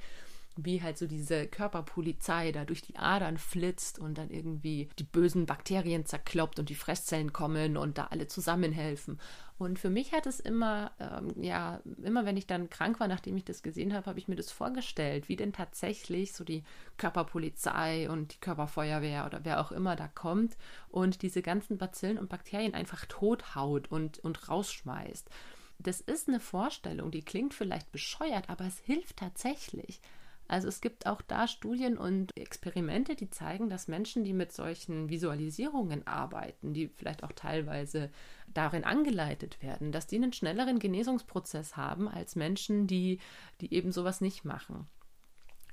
wie 0.55 0.81
halt 0.81 0.97
so 0.97 1.07
diese 1.07 1.47
Körperpolizei 1.47 2.51
da 2.51 2.65
durch 2.65 2.81
die 2.81 2.95
Adern 2.95 3.37
flitzt 3.37 3.99
und 3.99 4.17
dann 4.17 4.29
irgendwie 4.29 4.89
die 4.99 5.03
bösen 5.03 5.45
Bakterien 5.45 6.05
zerkloppt 6.05 6.59
und 6.59 6.69
die 6.69 6.75
Fresszellen 6.75 7.33
kommen 7.33 7.77
und 7.77 7.97
da 7.97 8.05
alle 8.05 8.27
zusammenhelfen. 8.27 9.19
Und 9.57 9.79
für 9.79 9.89
mich 9.89 10.11
hat 10.11 10.25
es 10.25 10.39
immer, 10.39 10.91
ähm, 10.99 11.41
ja, 11.41 11.79
immer 12.03 12.25
wenn 12.25 12.37
ich 12.37 12.47
dann 12.47 12.69
krank 12.69 12.99
war, 12.99 13.07
nachdem 13.07 13.37
ich 13.37 13.45
das 13.45 13.63
gesehen 13.63 13.93
habe, 13.93 14.07
habe 14.07 14.19
ich 14.19 14.27
mir 14.27 14.35
das 14.35 14.51
vorgestellt, 14.51 15.29
wie 15.29 15.35
denn 15.35 15.53
tatsächlich 15.53 16.33
so 16.33 16.43
die 16.43 16.63
Körperpolizei 16.97 18.09
und 18.09 18.33
die 18.33 18.39
Körperfeuerwehr 18.39 19.25
oder 19.25 19.41
wer 19.43 19.61
auch 19.61 19.71
immer 19.71 19.95
da 19.95 20.07
kommt 20.07 20.57
und 20.89 21.21
diese 21.21 21.41
ganzen 21.41 21.77
Bazillen 21.77 22.17
und 22.17 22.29
Bakterien 22.29 22.73
einfach 22.73 23.05
tothaut 23.05 23.91
und, 23.91 24.19
und 24.19 24.49
rausschmeißt. 24.49 25.29
Das 25.79 26.01
ist 26.01 26.27
eine 26.27 26.39
Vorstellung, 26.39 27.11
die 27.11 27.23
klingt 27.23 27.53
vielleicht 27.53 27.91
bescheuert, 27.91 28.49
aber 28.49 28.65
es 28.65 28.79
hilft 28.79 29.17
tatsächlich. 29.17 30.01
Also 30.47 30.67
es 30.67 30.81
gibt 30.81 31.07
auch 31.07 31.21
da 31.21 31.47
Studien 31.47 31.97
und 31.97 32.35
Experimente, 32.37 33.15
die 33.15 33.29
zeigen, 33.29 33.69
dass 33.69 33.87
Menschen, 33.87 34.23
die 34.23 34.33
mit 34.33 34.51
solchen 34.51 35.09
Visualisierungen 35.09 36.05
arbeiten, 36.05 36.73
die 36.73 36.89
vielleicht 36.89 37.23
auch 37.23 37.31
teilweise 37.31 38.11
darin 38.53 38.83
angeleitet 38.83 39.61
werden, 39.63 39.91
dass 39.91 40.07
die 40.07 40.17
einen 40.17 40.33
schnelleren 40.33 40.79
Genesungsprozess 40.79 41.77
haben 41.77 42.07
als 42.07 42.35
Menschen, 42.35 42.87
die, 42.87 43.19
die 43.61 43.73
eben 43.73 43.91
sowas 43.91 44.21
nicht 44.21 44.45
machen. 44.45 44.87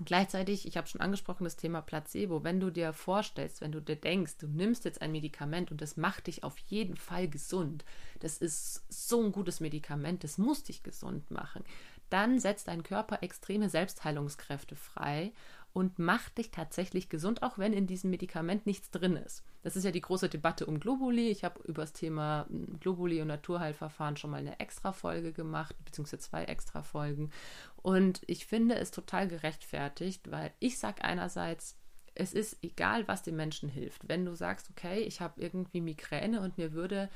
Gleichzeitig, 0.02 0.66
ich 0.66 0.78
habe 0.78 0.86
schon 0.86 1.02
angesprochen, 1.02 1.44
das 1.44 1.56
Thema 1.56 1.82
Placebo. 1.82 2.42
Wenn 2.42 2.58
du 2.58 2.70
dir 2.70 2.94
vorstellst, 2.94 3.60
wenn 3.60 3.72
du 3.72 3.82
dir 3.82 3.96
denkst, 3.96 4.38
du 4.38 4.46
nimmst 4.46 4.86
jetzt 4.86 5.02
ein 5.02 5.12
Medikament 5.12 5.70
und 5.70 5.82
das 5.82 5.98
macht 5.98 6.26
dich 6.26 6.42
auf 6.42 6.56
jeden 6.68 6.96
Fall 6.96 7.28
gesund, 7.28 7.84
das 8.20 8.38
ist 8.38 8.82
so 8.88 9.22
ein 9.22 9.30
gutes 9.30 9.60
Medikament, 9.60 10.24
das 10.24 10.38
muss 10.38 10.62
dich 10.62 10.82
gesund 10.82 11.30
machen, 11.30 11.64
dann 12.10 12.38
setzt 12.38 12.68
dein 12.68 12.82
Körper 12.82 13.22
extreme 13.22 13.68
Selbstheilungskräfte 13.68 14.76
frei 14.76 15.32
und 15.72 15.98
macht 15.98 16.38
dich 16.38 16.50
tatsächlich 16.50 17.08
gesund, 17.08 17.42
auch 17.42 17.56
wenn 17.56 17.72
in 17.72 17.86
diesem 17.86 18.10
Medikament 18.10 18.66
nichts 18.66 18.90
drin 18.90 19.16
ist. 19.16 19.44
Das 19.62 19.76
ist 19.76 19.84
ja 19.84 19.92
die 19.92 20.00
große 20.00 20.28
Debatte 20.28 20.66
um 20.66 20.80
Globuli. 20.80 21.28
Ich 21.28 21.44
habe 21.44 21.60
über 21.64 21.82
das 21.82 21.92
Thema 21.92 22.46
hm, 22.48 22.80
Globuli 22.80 23.20
und 23.20 23.28
Naturheilverfahren 23.28 24.16
schon 24.16 24.30
mal 24.30 24.38
eine 24.38 24.58
extra 24.58 24.92
Folge 24.92 25.32
gemacht, 25.32 25.76
beziehungsweise 25.84 26.22
zwei 26.22 26.44
extra 26.44 26.82
Folgen. 26.82 27.30
Und 27.76 28.22
ich 28.26 28.46
finde 28.46 28.76
es 28.76 28.90
total 28.90 29.28
gerechtfertigt, 29.28 30.30
weil 30.30 30.52
ich 30.58 30.78
sage 30.78 31.04
einerseits, 31.04 31.76
es 32.14 32.32
ist 32.32 32.58
egal, 32.62 33.06
was 33.06 33.22
dem 33.22 33.36
Menschen 33.36 33.68
hilft. 33.68 34.08
Wenn 34.08 34.24
du 34.24 34.34
sagst, 34.34 34.70
okay, 34.70 35.00
ich 35.00 35.20
habe 35.20 35.40
irgendwie 35.40 35.80
Migräne 35.80 36.40
und 36.40 36.58
mir 36.58 36.72
würde 36.72 37.08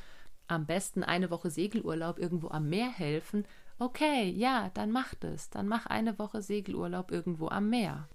am 0.47 0.67
besten 0.67 1.03
eine 1.03 1.31
Woche 1.31 1.51
Segelurlaub 1.51 2.19
irgendwo 2.19 2.49
am 2.49 2.69
Meer 2.69 2.91
helfen, 2.91 3.47
okay, 3.78 4.31
ja, 4.31 4.71
dann 4.75 4.90
mach 4.90 5.14
das. 5.14 5.50
Dann 5.50 5.69
mach 5.69 5.87
eine 5.87 6.19
Woche 6.19 6.43
Segelurlaub 6.43 7.11
irgendwo 7.11 7.49
am 7.49 7.71
Meer. 7.71 8.09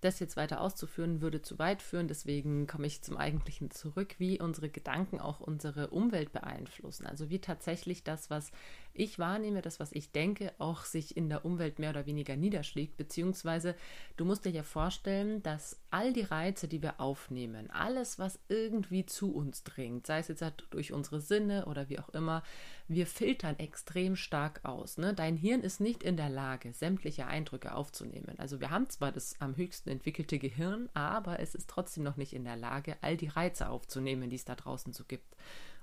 Das 0.00 0.20
jetzt 0.20 0.36
weiter 0.36 0.60
auszuführen, 0.60 1.22
würde 1.22 1.40
zu 1.40 1.58
weit 1.58 1.80
führen. 1.80 2.08
Deswegen 2.08 2.66
komme 2.66 2.86
ich 2.86 3.02
zum 3.02 3.16
Eigentlichen 3.16 3.70
zurück, 3.70 4.16
wie 4.18 4.38
unsere 4.38 4.68
Gedanken 4.68 5.18
auch 5.18 5.40
unsere 5.40 5.88
Umwelt 5.88 6.32
beeinflussen. 6.32 7.06
Also 7.06 7.30
wie 7.30 7.38
tatsächlich 7.38 8.04
das, 8.04 8.28
was 8.28 8.52
ich 8.94 9.18
wahrnehme, 9.18 9.60
das, 9.60 9.80
was 9.80 9.92
ich 9.92 10.12
denke, 10.12 10.52
auch 10.58 10.84
sich 10.84 11.16
in 11.16 11.28
der 11.28 11.44
Umwelt 11.44 11.78
mehr 11.78 11.90
oder 11.90 12.06
weniger 12.06 12.36
niederschlägt. 12.36 12.96
Beziehungsweise 12.96 13.74
du 14.16 14.24
musst 14.24 14.44
dir 14.44 14.50
ja 14.50 14.62
vorstellen, 14.62 15.42
dass 15.42 15.80
all 15.90 16.12
die 16.12 16.22
Reize, 16.22 16.68
die 16.68 16.82
wir 16.82 17.00
aufnehmen, 17.00 17.70
alles, 17.70 18.18
was 18.18 18.38
irgendwie 18.48 19.04
zu 19.04 19.34
uns 19.34 19.64
dringt, 19.64 20.06
sei 20.06 20.18
es 20.20 20.28
jetzt 20.28 20.42
halt 20.42 20.66
durch 20.70 20.92
unsere 20.92 21.20
Sinne 21.20 21.66
oder 21.66 21.88
wie 21.88 21.98
auch 21.98 22.08
immer, 22.10 22.42
wir 22.86 23.06
filtern 23.06 23.58
extrem 23.58 24.14
stark 24.14 24.60
aus. 24.64 24.98
Ne? 24.98 25.14
Dein 25.14 25.36
Hirn 25.36 25.62
ist 25.62 25.80
nicht 25.80 26.02
in 26.02 26.16
der 26.16 26.30
Lage, 26.30 26.72
sämtliche 26.72 27.26
Eindrücke 27.26 27.74
aufzunehmen. 27.74 28.34
Also 28.38 28.60
wir 28.60 28.70
haben 28.70 28.88
zwar 28.90 29.10
das 29.10 29.40
am 29.40 29.56
höchsten 29.56 29.90
entwickelte 29.90 30.38
Gehirn, 30.38 30.88
aber 30.94 31.40
es 31.40 31.54
ist 31.54 31.68
trotzdem 31.68 32.04
noch 32.04 32.16
nicht 32.16 32.32
in 32.32 32.44
der 32.44 32.56
Lage, 32.56 32.96
all 33.00 33.16
die 33.16 33.28
Reize 33.28 33.68
aufzunehmen, 33.68 34.30
die 34.30 34.36
es 34.36 34.44
da 34.44 34.54
draußen 34.54 34.92
so 34.92 35.04
gibt. 35.04 35.34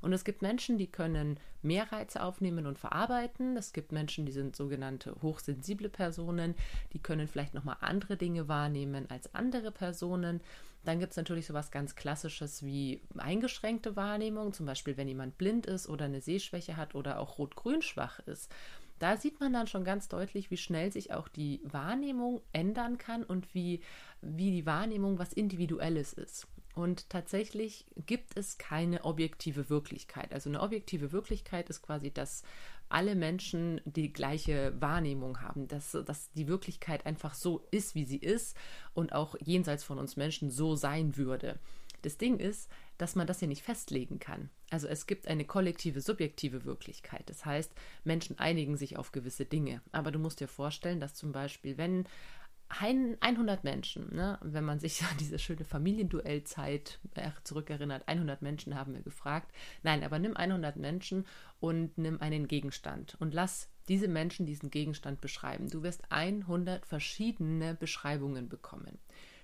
Und 0.02 0.14
es 0.14 0.24
gibt 0.24 0.42
Menschen, 0.42 0.78
die 0.78 0.88
können 0.88 1.40
mehr 1.62 1.92
Reize 1.92 2.24
aufnehmen 2.24 2.66
und 2.66 2.80
verarbeiten. 2.80 3.56
Es 3.56 3.74
gibt 3.74 3.92
Menschen, 3.92 4.26
die 4.26 4.32
sind 4.32 4.56
sogenannte 4.56 5.16
hochsensible 5.22 5.90
Personen, 5.90 6.56
die 6.94 7.00
können 7.00 7.28
vielleicht 7.28 7.54
nochmal 7.54 7.78
andere 7.82 8.18
Dinge 8.18 8.48
wahrnehmen 8.48 9.10
als 9.10 9.34
andere 9.36 9.72
Personen. 9.72 10.42
Dann 10.84 11.00
gibt 11.00 11.12
es 11.12 11.18
natürlich 11.18 11.46
so 11.46 11.54
was 11.54 11.70
ganz 11.70 11.96
Klassisches 11.96 12.64
wie 12.64 13.02
eingeschränkte 13.18 13.96
Wahrnehmung, 13.96 14.54
zum 14.54 14.66
Beispiel 14.66 14.98
wenn 14.98 15.08
jemand 15.08 15.38
blind 15.38 15.68
ist 15.68 15.88
oder 15.88 16.06
eine 16.06 16.22
Sehschwäche 16.22 16.76
hat 16.78 16.96
oder 16.96 17.20
auch 17.20 17.38
rot-grün 17.38 17.84
schwach 17.84 18.20
ist. 18.26 18.52
Da 18.98 19.18
sieht 19.18 19.40
man 19.40 19.54
dann 19.54 19.66
schon 19.66 19.84
ganz 19.84 20.10
deutlich, 20.10 20.52
wie 20.52 20.58
schnell 20.58 20.92
sich 20.92 21.12
auch 21.12 21.28
die 21.28 21.60
Wahrnehmung 21.64 22.42
ändern 22.54 23.00
kann 23.00 23.24
und 23.24 23.54
wie, 23.56 23.82
wie 24.22 24.52
die 24.52 24.68
Wahrnehmung 24.68 25.18
was 25.18 25.34
Individuelles 25.34 26.14
ist. 26.14 26.48
Und 26.76 27.10
tatsächlich 27.10 27.86
gibt 28.06 28.38
es 28.38 28.58
keine 28.58 29.04
objektive 29.04 29.70
Wirklichkeit. 29.70 30.34
Also 30.34 30.50
eine 30.50 30.62
objektive 30.62 31.12
Wirklichkeit 31.12 31.70
ist 31.70 31.82
quasi, 31.82 32.12
dass 32.12 32.44
alle 32.88 33.16
Menschen 33.16 33.82
die 33.86 34.12
gleiche 34.12 34.74
Wahrnehmung 34.80 35.42
haben, 35.42 35.68
dass, 35.68 35.92
dass 35.92 36.32
die 36.34 36.48
Wirklichkeit 36.48 37.06
einfach 37.06 37.34
so 37.34 37.66
ist, 37.72 37.96
wie 37.96 38.06
sie 38.06 38.18
ist 38.18 38.56
und 38.94 39.14
auch 39.14 39.36
jenseits 39.40 39.84
von 39.84 39.98
uns 39.98 40.18
Menschen 40.18 40.52
so 40.52 40.76
sein 40.76 41.16
würde. 41.18 41.60
Das 42.02 42.18
Ding 42.18 42.40
ist, 42.40 42.70
dass 42.98 43.16
man 43.16 43.28
das 43.28 43.40
hier 43.40 43.48
nicht 43.48 43.64
festlegen 43.64 44.20
kann. 44.20 44.50
Also 44.70 44.88
es 44.88 45.08
gibt 45.08 45.28
eine 45.28 45.46
kollektive, 45.46 46.02
subjektive 46.02 46.66
Wirklichkeit. 46.66 47.24
Das 47.28 47.46
heißt, 47.46 47.72
Menschen 48.04 48.40
einigen 48.40 48.78
sich 48.78 48.98
auf 48.98 49.12
gewisse 49.12 49.46
Dinge. 49.46 49.82
Aber 49.92 50.12
du 50.12 50.20
musst 50.20 50.40
dir 50.40 50.48
vorstellen, 50.48 51.00
dass 51.00 51.14
zum 51.14 51.32
Beispiel, 51.32 51.78
wenn 51.78 52.06
100 52.80 53.64
Menschen, 53.64 54.16
ne? 54.16 54.40
wenn 54.42 54.64
man 54.64 54.80
sich 54.80 55.02
an 55.04 55.18
diese 55.20 55.40
schöne 55.40 55.66
Familienduellzeit 55.66 57.00
zurückerinnert, 57.44 58.08
100 58.08 58.42
Menschen 58.42 58.76
haben 58.76 58.94
wir 58.94 59.02
gefragt. 59.02 59.52
Nein, 59.84 60.04
aber 60.04 60.20
nimm 60.20 60.36
100 60.36 60.78
Menschen 60.78 61.26
und 61.60 61.98
nimm 61.98 62.22
einen 62.22 62.48
Gegenstand 62.48 63.16
und 63.20 63.34
lass 63.34 63.70
diese 63.88 64.08
Menschen 64.08 64.46
diesen 64.46 64.72
Gegenstand 64.72 65.22
beschreiben. 65.22 65.70
Du 65.70 65.84
wirst 65.84 66.12
100 66.12 66.86
verschiedene 66.86 67.76
Beschreibungen 67.76 68.48
bekommen. 68.48 69.00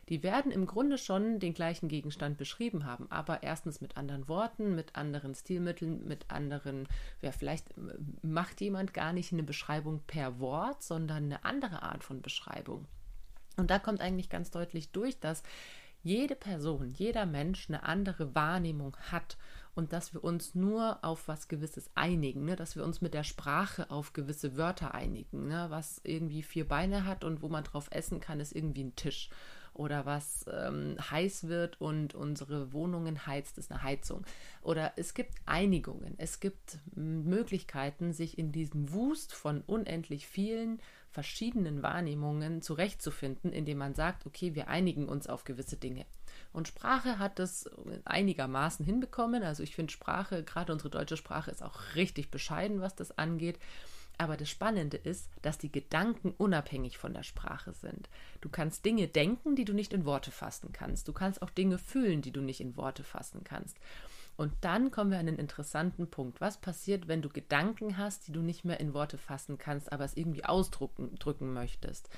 Die 0.10 0.24
werden 0.24 0.54
im 0.54 0.66
Grunde 0.66 0.98
schon 0.98 1.40
den 1.40 1.54
gleichen 1.54 1.90
Gegenstand 1.90 2.38
beschrieben 2.38 2.86
haben, 2.86 3.12
aber 3.12 3.44
erstens 3.44 3.82
mit 3.82 3.98
anderen 3.98 4.30
Worten, 4.30 4.74
mit 4.74 4.96
anderen 4.96 5.36
Stilmitteln, 5.36 6.08
mit 6.08 6.32
anderen, 6.32 6.88
ja, 7.22 7.34
vielleicht 7.34 7.74
macht 8.22 8.62
jemand 8.62 8.94
gar 8.94 9.12
nicht 9.12 9.34
eine 9.34 9.44
Beschreibung 9.44 10.02
per 10.08 10.40
Wort, 10.40 10.82
sondern 10.82 11.26
eine 11.26 11.44
andere 11.44 11.84
Art 11.84 12.06
von 12.06 12.22
Beschreibung. 12.22 12.88
Und 13.58 13.72
da 13.72 13.80
kommt 13.80 14.02
eigentlich 14.02 14.30
ganz 14.30 14.52
deutlich 14.52 14.92
durch, 14.92 15.20
dass 15.20 15.44
jede 16.04 16.36
Person, 16.36 16.94
jeder 16.94 17.26
Mensch 17.26 17.68
eine 17.70 17.84
andere 17.84 18.34
Wahrnehmung 18.34 18.96
hat 19.12 19.38
und 19.76 19.94
dass 19.94 20.14
wir 20.14 20.24
uns 20.24 20.56
nur 20.56 21.04
auf 21.04 21.28
was 21.28 21.48
Gewisses 21.48 21.90
einigen, 21.96 22.46
ne? 22.46 22.56
dass 22.56 22.76
wir 22.76 22.84
uns 22.84 23.02
mit 23.02 23.14
der 23.14 23.24
Sprache 23.24 23.90
auf 23.92 24.14
gewisse 24.14 24.58
Wörter 24.58 24.94
einigen. 24.94 25.48
Ne? 25.48 25.68
Was 25.70 26.00
irgendwie 26.04 26.44
vier 26.44 26.68
Beine 26.68 27.06
hat 27.06 27.24
und 27.24 27.42
wo 27.42 27.50
man 27.50 27.64
drauf 27.64 27.88
essen 27.92 28.20
kann, 28.20 28.40
ist 28.40 28.56
irgendwie 28.56 28.86
ein 28.86 28.96
Tisch. 28.96 29.30
Oder 29.78 30.08
was 30.08 30.46
ähm, 30.52 30.98
heiß 31.00 31.48
wird 31.48 31.80
und 31.80 32.16
unsere 32.16 32.74
Wohnungen 32.74 33.28
heizt, 33.28 33.60
ist 33.60 33.72
eine 33.72 33.84
Heizung. 33.84 34.26
Oder 34.64 34.94
es 34.96 35.14
gibt 35.14 35.36
Einigungen, 35.46 36.16
es 36.18 36.40
gibt 36.40 36.80
Möglichkeiten, 36.96 38.12
sich 38.12 38.40
in 38.40 38.52
diesem 38.52 38.92
Wust 38.92 39.36
von 39.36 39.62
unendlich 39.68 40.26
vielen 40.26 40.80
verschiedenen 41.12 41.84
Wahrnehmungen 41.84 42.64
zurechtzufinden, 42.64 43.54
indem 43.54 43.78
man 43.78 43.94
sagt, 43.94 44.26
okay, 44.26 44.56
wir 44.56 44.68
einigen 44.68 45.08
uns 45.08 45.28
auf 45.28 45.44
gewisse 45.44 45.78
Dinge. 45.78 46.06
Und 46.54 46.68
Sprache 46.68 47.20
hat 47.20 47.38
das 47.38 47.70
einigermaßen 48.06 48.84
hinbekommen. 48.84 49.44
Also 49.44 49.62
ich 49.62 49.76
finde 49.76 49.94
Sprache, 49.94 50.44
gerade 50.44 50.74
unsere 50.74 50.90
deutsche 50.90 51.18
Sprache, 51.18 51.52
ist 51.52 51.62
auch 51.62 51.96
richtig 51.96 52.32
bescheiden, 52.32 52.82
was 52.82 52.96
das 52.96 53.18
angeht. 53.18 53.60
Aber 54.18 54.36
das 54.36 54.50
Spannende 54.50 54.98
ist, 54.98 55.30
dass 55.44 55.58
die 55.58 55.72
Gedanken 55.72 56.34
unabhängig 56.38 56.98
von 56.98 57.14
der 57.14 57.24
Sprache 57.24 57.74
sind. 57.74 58.10
Du 58.42 58.50
kannst 58.50 58.84
Dinge 58.84 59.08
denken, 59.08 59.56
die 59.56 59.66
du 59.66 59.74
nicht 59.74 59.94
in 59.94 60.06
Worte 60.06 60.32
fassen 60.32 60.72
kannst. 60.74 61.08
Du 61.08 61.14
kannst 61.14 61.42
auch 61.42 61.52
Dinge 61.52 61.78
fühlen, 61.78 62.22
die 62.22 62.32
du 62.32 62.42
nicht 62.42 62.60
in 62.60 62.78
Worte 62.78 63.04
fassen 63.04 63.44
kannst. 63.44 63.78
Und 64.36 64.54
dann 64.62 64.92
kommen 64.92 65.12
wir 65.12 65.20
an 65.20 65.28
einen 65.28 65.40
interessanten 65.40 66.10
Punkt. 66.10 66.42
Was 66.42 66.58
passiert, 66.58 67.08
wenn 67.08 67.22
du 67.22 67.30
Gedanken 67.30 67.98
hast, 67.98 68.28
die 68.28 68.32
du 68.32 68.42
nicht 68.42 68.66
mehr 68.66 68.80
in 68.80 68.94
Worte 68.94 69.18
fassen 69.18 69.58
kannst, 69.58 69.92
aber 69.92 70.06
es 70.06 70.16
irgendwie 70.16 70.46
ausdrücken 70.46 71.16
drücken 71.16 71.54
möchtest? 71.54 72.10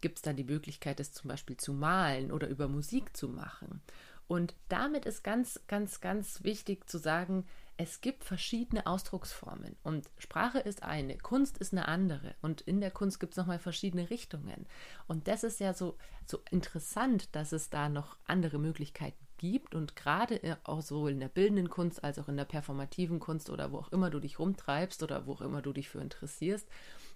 Gibt 0.00 0.18
es 0.18 0.22
da 0.22 0.32
die 0.32 0.44
Möglichkeit, 0.44 1.00
es 1.00 1.12
zum 1.12 1.28
Beispiel 1.28 1.56
zu 1.56 1.72
malen 1.72 2.30
oder 2.30 2.48
über 2.48 2.68
Musik 2.68 3.16
zu 3.16 3.28
machen? 3.28 3.82
Und 4.28 4.54
damit 4.68 5.06
ist 5.06 5.24
ganz, 5.24 5.60
ganz, 5.66 6.00
ganz 6.00 6.44
wichtig 6.44 6.88
zu 6.88 6.98
sagen, 6.98 7.46
es 7.80 8.00
gibt 8.00 8.24
verschiedene 8.24 8.88
Ausdrucksformen 8.88 9.76
und 9.84 10.10
Sprache 10.18 10.58
ist 10.58 10.82
eine, 10.82 11.16
Kunst 11.16 11.58
ist 11.58 11.72
eine 11.72 11.86
andere 11.86 12.34
und 12.42 12.60
in 12.60 12.80
der 12.80 12.90
Kunst 12.90 13.20
gibt 13.20 13.34
es 13.34 13.36
nochmal 13.36 13.60
verschiedene 13.60 14.10
Richtungen. 14.10 14.66
Und 15.06 15.28
das 15.28 15.44
ist 15.44 15.60
ja 15.60 15.72
so, 15.72 15.96
so 16.26 16.40
interessant, 16.50 17.34
dass 17.36 17.52
es 17.52 17.70
da 17.70 17.88
noch 17.88 18.18
andere 18.26 18.58
Möglichkeiten 18.58 19.24
gibt 19.38 19.76
und 19.76 19.94
gerade 19.94 20.58
auch 20.64 20.82
sowohl 20.82 21.12
in 21.12 21.20
der 21.20 21.28
bildenden 21.28 21.70
Kunst 21.70 22.02
als 22.02 22.18
auch 22.18 22.28
in 22.28 22.36
der 22.36 22.46
performativen 22.46 23.20
Kunst 23.20 23.48
oder 23.48 23.70
wo 23.70 23.78
auch 23.78 23.92
immer 23.92 24.10
du 24.10 24.18
dich 24.18 24.40
rumtreibst 24.40 25.04
oder 25.04 25.26
wo 25.26 25.34
auch 25.34 25.40
immer 25.40 25.62
du 25.62 25.72
dich 25.72 25.88
für 25.88 26.00
interessierst, 26.00 26.68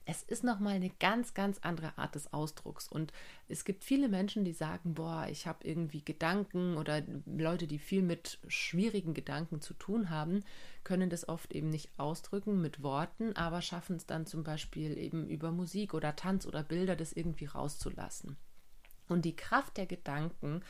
es 0.04 0.22
ist 0.22 0.42
nochmal 0.42 0.74
eine 0.74 0.90
ganz, 0.90 1.34
ganz 1.34 1.58
andere 1.62 1.96
Art 1.96 2.14
des 2.14 2.32
Ausdrucks. 2.32 2.88
Und 2.88 3.12
es 3.48 3.64
gibt 3.64 3.84
viele 3.84 4.08
Menschen, 4.08 4.44
die 4.44 4.52
sagen, 4.52 4.94
boah, 4.94 5.26
ich 5.30 5.46
habe 5.46 5.66
irgendwie 5.66 6.04
Gedanken 6.04 6.76
oder 6.76 7.02
Leute, 7.26 7.66
die 7.66 7.78
viel 7.78 8.02
mit 8.02 8.38
schwierigen 8.48 9.14
Gedanken 9.14 9.60
zu 9.60 9.74
tun 9.74 10.10
haben, 10.10 10.44
können 10.84 11.10
das 11.10 11.28
oft 11.28 11.52
eben 11.52 11.68
nicht 11.68 11.90
ausdrücken 11.98 12.60
mit 12.60 12.82
Worten, 12.82 13.36
aber 13.36 13.62
schaffen 13.62 13.96
es 13.96 14.06
dann 14.06 14.26
zum 14.26 14.42
Beispiel 14.42 14.98
eben 14.98 15.28
über 15.28 15.52
Musik 15.52 15.94
oder 15.94 16.16
Tanz 16.16 16.46
oder 16.46 16.62
Bilder, 16.62 16.96
das 16.96 17.12
irgendwie 17.12 17.46
rauszulassen. 17.46 18.36
Und 19.12 19.24
die 19.24 19.36
Kraft 19.36 19.76
der 19.76 19.86
Gedanken 19.86 20.62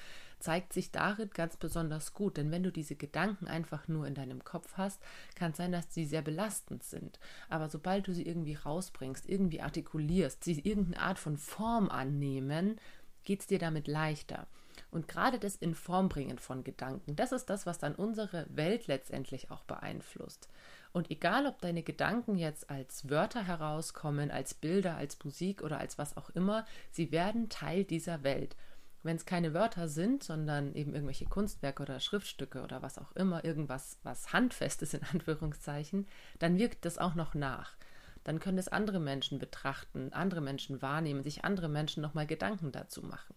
zeigt 0.43 0.73
sich 0.73 0.91
darin 0.91 1.31
ganz 1.31 1.57
besonders 1.57 2.15
gut, 2.15 2.37
denn 2.37 2.51
wenn 2.51 2.65
du 2.65 2.73
diese 2.73 2.97
Gedanken 2.97 3.47
einfach 3.47 3.87
nur 3.89 4.07
in 4.07 4.15
deinem 4.15 4.45
Kopf 4.45 4.77
hast, 4.77 5.01
kann 5.37 5.53
es 5.53 5.57
sein, 5.57 5.73
dass 5.73 5.95
sie 5.95 6.05
sehr 6.05 6.23
belastend 6.23 6.83
sind. 6.83 7.21
Aber 7.49 7.69
sobald 7.69 8.09
du 8.09 8.13
sie 8.13 8.27
irgendwie 8.27 8.55
rausbringst, 8.57 9.29
irgendwie 9.29 9.61
artikulierst, 9.61 10.43
sie 10.43 10.59
irgendeine 10.59 11.01
Art 11.01 11.19
von 11.19 11.39
Form 11.39 11.89
annehmen, 11.89 12.81
geht 13.25 13.41
es 13.41 13.47
dir 13.47 13.61
damit 13.61 13.87
leichter. 13.87 14.47
Und 14.91 15.07
gerade 15.07 15.39
das 15.39 15.57
in 15.57 15.75
Form 15.75 16.09
bringen 16.09 16.39
von 16.39 16.65
Gedanken, 16.65 17.15
das 17.15 17.31
ist 17.33 17.47
das, 17.47 17.67
was 17.67 17.79
dann 17.79 17.95
unsere 17.95 18.47
Welt 18.51 18.89
letztendlich 18.89 19.51
auch 19.51 19.63
beeinflusst. 19.65 20.49
Und 20.93 21.11
egal, 21.11 21.47
ob 21.47 21.61
deine 21.61 21.83
Gedanken 21.83 22.37
jetzt 22.37 22.69
als 22.69 23.09
Wörter 23.09 23.43
herauskommen, 23.43 24.31
als 24.31 24.53
Bilder, 24.53 24.97
als 24.97 25.23
Musik 25.25 25.63
oder 25.63 25.79
als 25.79 25.97
was 25.97 26.17
auch 26.17 26.31
immer, 26.31 26.67
sie 26.91 27.13
werden 27.13 27.49
Teil 27.49 27.85
dieser 27.85 28.23
Welt. 28.23 28.57
Wenn 29.03 29.17
es 29.17 29.27
keine 29.27 29.53
Wörter 29.53 29.89
sind, 29.89 30.23
sondern 30.23 30.75
eben 30.75 30.95
irgendwelche 30.95 31.25
Kunstwerke 31.25 31.83
oder 31.83 31.99
Schriftstücke 31.99 32.63
oder 32.63 32.83
was 32.83 32.99
auch 32.99 33.13
immer, 33.13 33.45
irgendwas, 33.45 33.99
was 34.03 34.33
handfest 34.33 34.83
ist 34.83 34.95
in 34.95 35.03
Anführungszeichen, 35.13 36.07
dann 36.39 36.59
wirkt 36.59 36.85
das 36.85 36.99
auch 36.99 37.15
noch 37.15 37.35
nach. 37.35 37.75
Dann 38.23 38.39
können 38.39 38.59
es 38.59 38.69
andere 38.69 39.01
Menschen 39.01 39.41
betrachten, 39.41 40.13
andere 40.13 40.41
Menschen 40.41 40.81
wahrnehmen, 40.83 41.25
sich 41.25 41.45
andere 41.45 41.69
Menschen 41.69 42.03
nochmal 42.03 42.27
Gedanken 42.27 42.71
dazu 42.71 43.03
machen. 43.03 43.35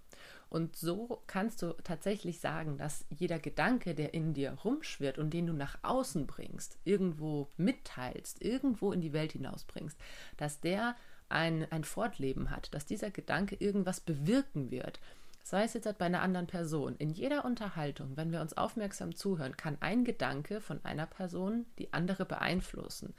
Und 0.55 0.77
so 0.77 1.21
kannst 1.27 1.61
du 1.61 1.75
tatsächlich 1.83 2.39
sagen, 2.39 2.77
dass 2.77 3.03
jeder 3.09 3.39
Gedanke, 3.39 3.93
der 3.93 4.13
in 4.13 4.33
dir 4.33 4.53
rumschwirrt 4.63 5.17
und 5.17 5.33
den 5.33 5.47
du 5.47 5.51
nach 5.51 5.77
außen 5.81 6.27
bringst, 6.27 6.77
irgendwo 6.85 7.49
mitteilst, 7.57 8.41
irgendwo 8.41 8.93
in 8.93 9.01
die 9.01 9.11
Welt 9.11 9.33
hinausbringst, 9.33 9.97
dass 10.37 10.61
der 10.61 10.95
ein, 11.27 11.69
ein 11.73 11.83
Fortleben 11.83 12.51
hat, 12.51 12.73
dass 12.73 12.85
dieser 12.85 13.11
Gedanke 13.11 13.55
irgendwas 13.55 13.99
bewirken 13.99 14.71
wird, 14.71 15.01
sei 15.43 15.65
es 15.65 15.73
jetzt 15.73 15.97
bei 15.97 16.05
einer 16.05 16.21
anderen 16.21 16.47
Person. 16.47 16.95
In 16.99 17.09
jeder 17.09 17.43
Unterhaltung, 17.43 18.15
wenn 18.15 18.31
wir 18.31 18.39
uns 18.39 18.55
aufmerksam 18.55 19.13
zuhören, 19.13 19.57
kann 19.57 19.75
ein 19.81 20.05
Gedanke 20.05 20.61
von 20.61 20.79
einer 20.85 21.05
Person 21.05 21.65
die 21.79 21.91
andere 21.91 22.23
beeinflussen. 22.23 23.13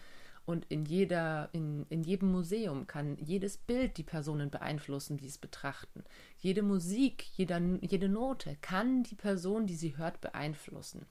Und 0.47 0.65
in 0.67 0.85
jeder, 0.85 1.49
in, 1.53 1.87
in 1.89 2.03
jedem 2.03 2.31
Museum 2.31 2.87
kann 2.87 3.19
jedes 3.19 3.59
Bild 3.59 3.97
die 3.97 4.05
Personen 4.05 4.49
beeinflussen, 4.49 5.17
die 5.17 5.27
es 5.27 5.39
betrachten. 5.39 6.05
Jede 6.39 6.63
Musik, 6.63 7.27
jeder, 7.37 7.59
jede 7.81 8.09
Note 8.09 8.57
kann 8.61 9.03
die 9.03 9.17
Person, 9.17 9.67
die 9.67 9.75
sie 9.75 9.97
hört, 9.97 10.21
beeinflussen. 10.21 11.07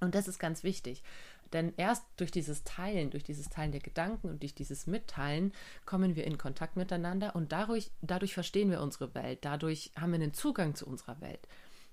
Und 0.00 0.16
das 0.16 0.26
ist 0.26 0.40
ganz 0.40 0.64
wichtig. 0.64 1.04
Denn 1.52 1.72
erst 1.76 2.04
durch 2.16 2.32
dieses 2.32 2.64
Teilen, 2.64 3.10
durch 3.10 3.22
dieses 3.22 3.48
Teilen 3.48 3.70
der 3.70 3.80
Gedanken 3.80 4.28
und 4.28 4.42
durch 4.42 4.54
dieses 4.54 4.88
Mitteilen 4.88 5.52
kommen 5.84 6.16
wir 6.16 6.24
in 6.24 6.38
Kontakt 6.38 6.76
miteinander 6.76 7.36
und 7.36 7.52
dadurch, 7.52 7.92
dadurch 8.02 8.34
verstehen 8.34 8.70
wir 8.70 8.80
unsere 8.80 9.14
Welt, 9.14 9.44
dadurch 9.44 9.92
haben 9.96 10.10
wir 10.10 10.16
einen 10.16 10.34
Zugang 10.34 10.74
zu 10.74 10.86
unserer 10.86 11.20
Welt. 11.20 11.46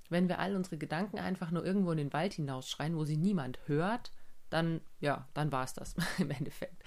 Wenn 0.10 0.28
wir 0.28 0.40
all 0.40 0.56
unsere 0.56 0.78
Gedanken 0.78 1.20
einfach 1.20 1.52
nur 1.52 1.64
irgendwo 1.64 1.92
in 1.92 1.98
den 1.98 2.14
Wald 2.14 2.34
hinausschreien, 2.34 2.98
wo 2.98 3.06
sie 3.06 3.18
niemand 3.18 3.60
hört, 3.68 4.12
dann, 4.54 4.82
ja, 5.00 5.28
dann 5.34 5.52
war 5.52 5.64
es 5.64 5.74
das 5.74 5.96
im 6.20 6.32
Endeffekt 6.32 6.84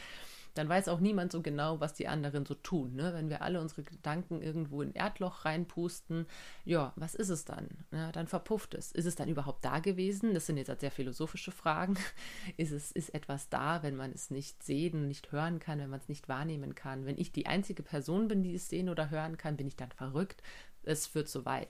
dann 0.56 0.68
weiß 0.68 0.88
auch 0.88 1.00
niemand 1.00 1.32
so 1.32 1.42
genau, 1.42 1.80
was 1.80 1.94
die 1.94 2.08
anderen 2.08 2.46
so 2.46 2.54
tun. 2.54 2.94
Ne? 2.94 3.12
Wenn 3.12 3.28
wir 3.28 3.42
alle 3.42 3.60
unsere 3.60 3.82
Gedanken 3.82 4.40
irgendwo 4.40 4.80
in 4.82 4.94
Erdloch 4.94 5.44
reinpusten, 5.44 6.26
ja, 6.64 6.92
was 6.96 7.14
ist 7.14 7.28
es 7.28 7.44
dann? 7.44 7.68
Ja, 7.92 8.10
dann 8.10 8.26
verpufft 8.26 8.74
es. 8.74 8.90
Ist 8.92 9.04
es 9.04 9.16
dann 9.16 9.28
überhaupt 9.28 9.64
da 9.64 9.80
gewesen? 9.80 10.32
Das 10.32 10.46
sind 10.46 10.56
jetzt 10.56 10.68
halt 10.68 10.80
sehr 10.80 10.90
philosophische 10.90 11.52
Fragen. 11.52 11.96
Ist 12.56 12.72
es 12.72 12.90
ist 12.92 13.14
etwas 13.14 13.48
da, 13.48 13.82
wenn 13.82 13.96
man 13.96 14.12
es 14.12 14.30
nicht 14.30 14.62
sehen, 14.62 15.08
nicht 15.08 15.32
hören 15.32 15.58
kann, 15.58 15.78
wenn 15.78 15.90
man 15.90 16.00
es 16.00 16.08
nicht 16.08 16.28
wahrnehmen 16.28 16.74
kann? 16.74 17.04
Wenn 17.04 17.18
ich 17.18 17.32
die 17.32 17.46
einzige 17.46 17.82
Person 17.82 18.28
bin, 18.28 18.42
die 18.42 18.54
es 18.54 18.68
sehen 18.68 18.88
oder 18.88 19.10
hören 19.10 19.36
kann, 19.36 19.56
bin 19.56 19.66
ich 19.66 19.76
dann 19.76 19.90
verrückt? 19.90 20.42
Es 20.82 21.06
führt 21.06 21.28
so 21.28 21.44
weit. 21.44 21.68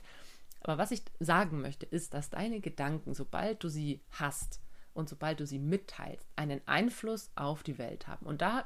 Aber 0.60 0.78
was 0.78 0.90
ich 0.90 1.02
sagen 1.18 1.60
möchte, 1.60 1.86
ist, 1.86 2.14
dass 2.14 2.30
deine 2.30 2.60
Gedanken, 2.60 3.14
sobald 3.14 3.62
du 3.64 3.68
sie 3.68 4.00
hast, 4.10 4.60
und 4.96 5.08
sobald 5.08 5.40
du 5.40 5.46
sie 5.46 5.58
mitteilst, 5.58 6.26
einen 6.36 6.60
Einfluss 6.66 7.30
auf 7.34 7.62
die 7.62 7.78
Welt 7.78 8.08
haben. 8.08 8.26
Und 8.26 8.42
da 8.42 8.64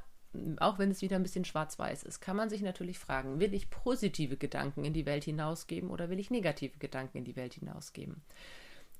auch 0.58 0.78
wenn 0.78 0.92
es 0.92 1.02
wieder 1.02 1.16
ein 1.16 1.25
bisschen 1.25 1.44
schwarz-weiß 1.44 2.04
ist, 2.04 2.20
kann 2.20 2.37
man 2.37 2.50
sich 2.50 2.62
natürlich 2.62 2.99
fragen, 2.99 3.40
will 3.40 3.52
ich 3.52 3.68
positive 3.68 4.37
Gedanken 4.37 4.84
in 4.84 4.92
die 4.92 5.06
Welt 5.06 5.25
hinausgeben 5.25 5.90
oder 5.90 6.08
will 6.08 6.20
ich 6.20 6.30
negative 6.30 6.78
Gedanken 6.78 7.18
in 7.18 7.25
die 7.25 7.34
Welt 7.34 7.54
hinausgeben? 7.54 8.22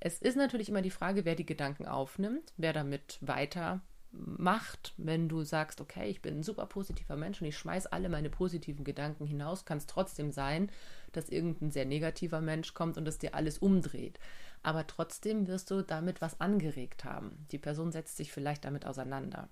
Es 0.01 0.21
ist 0.21 0.37
natürlich 0.37 0.71
immer 0.71 0.83
die 0.83 0.91
Frage, 0.91 1.25
wer 1.25 1.37
die 1.37 1.47
Gedanken 1.47 1.87
aufnimmt, 1.87 2.53
wer 2.57 2.73
damit 2.73 3.19
weiter 3.21 3.81
macht, 4.13 4.93
wenn 4.97 5.29
du 5.29 5.45
sagst, 5.45 5.81
okay, 5.81 6.09
ich 6.09 6.21
bin 6.21 6.39
ein 6.39 6.43
super 6.43 6.67
positiver 6.67 7.17
Mensch 7.17 7.41
und 7.41 7.47
ich 7.47 7.57
schmeiß 7.57 7.87
alle 7.87 8.09
meine 8.09 8.31
positiven 8.31 8.83
Gedanken 8.85 9.25
hinaus, 9.25 9.65
kann 9.65 9.79
es 9.79 9.87
trotzdem 9.87 10.33
sein, 10.33 10.71
dass 11.13 11.29
irgendein 11.29 11.71
sehr 11.71 11.85
negativer 11.85 12.41
Mensch 12.41 12.75
kommt 12.75 12.99
und 12.99 13.07
es 13.07 13.19
dir 13.19 13.35
alles 13.35 13.59
umdreht. 13.59 14.19
Aber 14.63 14.87
trotzdem 14.87 15.47
wirst 15.47 15.71
du 15.71 15.83
damit 15.83 16.21
was 16.21 16.41
angeregt 16.41 17.05
haben. 17.05 17.47
Die 17.51 17.59
Person 17.59 17.93
setzt 17.93 18.17
sich 18.17 18.33
vielleicht 18.33 18.65
damit 18.65 18.87
auseinander 18.87 19.49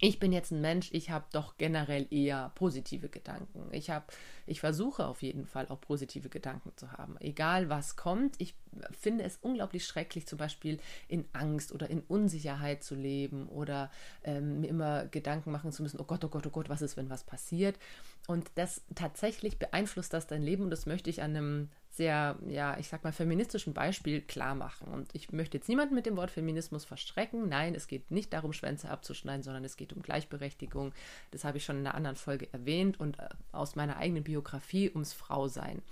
ich 0.00 0.18
bin 0.18 0.32
jetzt 0.32 0.50
ein 0.50 0.60
Mensch, 0.60 0.90
ich 0.92 1.10
habe 1.10 1.24
doch 1.32 1.56
generell 1.56 2.06
eher 2.10 2.50
positive 2.56 3.08
Gedanken. 3.08 3.68
Ich 3.72 3.90
habe, 3.90 4.04
ich 4.44 4.60
versuche 4.60 5.06
auf 5.06 5.22
jeden 5.22 5.46
Fall 5.46 5.68
auch 5.68 5.80
positive 5.80 6.28
Gedanken 6.28 6.72
zu 6.76 6.92
haben. 6.92 7.16
Egal 7.20 7.70
was 7.70 7.94
kommt, 7.96 8.34
ich 8.38 8.56
finde 8.90 9.24
es 9.24 9.38
unglaublich 9.40 9.86
schrecklich, 9.86 10.26
zum 10.26 10.38
Beispiel 10.38 10.78
in 11.06 11.24
Angst 11.32 11.72
oder 11.72 11.88
in 11.88 12.00
Unsicherheit 12.00 12.82
zu 12.82 12.96
leben 12.96 13.48
oder 13.48 13.90
ähm, 14.24 14.60
mir 14.60 14.68
immer 14.68 15.06
Gedanken 15.06 15.52
machen 15.52 15.70
zu 15.70 15.82
müssen, 15.82 16.00
oh 16.00 16.04
Gott, 16.04 16.24
oh 16.24 16.28
Gott, 16.28 16.46
oh 16.46 16.50
Gott, 16.50 16.68
was 16.68 16.82
ist, 16.82 16.96
wenn 16.96 17.08
was 17.08 17.24
passiert? 17.24 17.78
Und 18.26 18.50
das 18.56 18.82
tatsächlich 18.96 19.58
beeinflusst 19.58 20.12
das 20.12 20.26
dein 20.26 20.42
Leben 20.42 20.64
und 20.64 20.70
das 20.70 20.86
möchte 20.86 21.08
ich 21.08 21.22
an 21.22 21.36
einem 21.36 21.68
sehr, 21.96 22.36
ja, 22.48 22.76
ich 22.78 22.88
sag 22.88 23.04
mal, 23.04 23.12
feministischen 23.12 23.72
Beispiel 23.72 24.20
klar 24.20 24.54
machen. 24.54 24.88
Und 24.88 25.14
ich 25.14 25.32
möchte 25.32 25.56
jetzt 25.56 25.68
niemanden 25.68 25.94
mit 25.94 26.06
dem 26.06 26.16
Wort 26.16 26.30
Feminismus 26.30 26.84
verschrecken. 26.84 27.48
Nein, 27.48 27.74
es 27.74 27.86
geht 27.86 28.10
nicht 28.10 28.32
darum, 28.32 28.52
Schwänze 28.52 28.90
abzuschneiden, 28.90 29.42
sondern 29.42 29.64
es 29.64 29.76
geht 29.76 29.92
um 29.92 30.02
Gleichberechtigung. 30.02 30.92
Das 31.30 31.44
habe 31.44 31.58
ich 31.58 31.64
schon 31.64 31.78
in 31.78 31.86
einer 31.86 31.94
anderen 31.94 32.16
Folge 32.16 32.52
erwähnt 32.52 32.98
und 32.98 33.18
äh, 33.18 33.28
aus 33.52 33.76
meiner 33.76 33.96
eigenen 33.96 34.24
Biografie 34.24 34.90
ums 34.90 35.12
Frausein. 35.12 35.82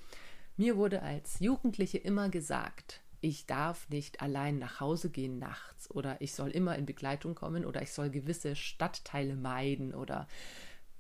Mir 0.57 0.77
wurde 0.77 1.03
als 1.03 1.41
Jugendliche 1.41 1.99
immer 1.99 2.29
gesagt, 2.29 3.01
ich 3.21 3.47
darf 3.47 3.89
nicht 3.89 4.21
allein 4.21 4.59
nach 4.59 4.81
Hause 4.81 5.09
gehen 5.09 5.39
nachts 5.39 5.89
oder 5.91 6.21
ich 6.21 6.35
soll 6.35 6.51
immer 6.51 6.77
in 6.77 6.87
Begleitung 6.87 7.37
kommen 7.37 7.65
oder 7.65 7.81
ich 7.81 7.93
soll 7.93 8.11
gewisse 8.11 8.57
Stadtteile 8.57 9.37
meiden 9.37 9.95
oder 9.95 10.27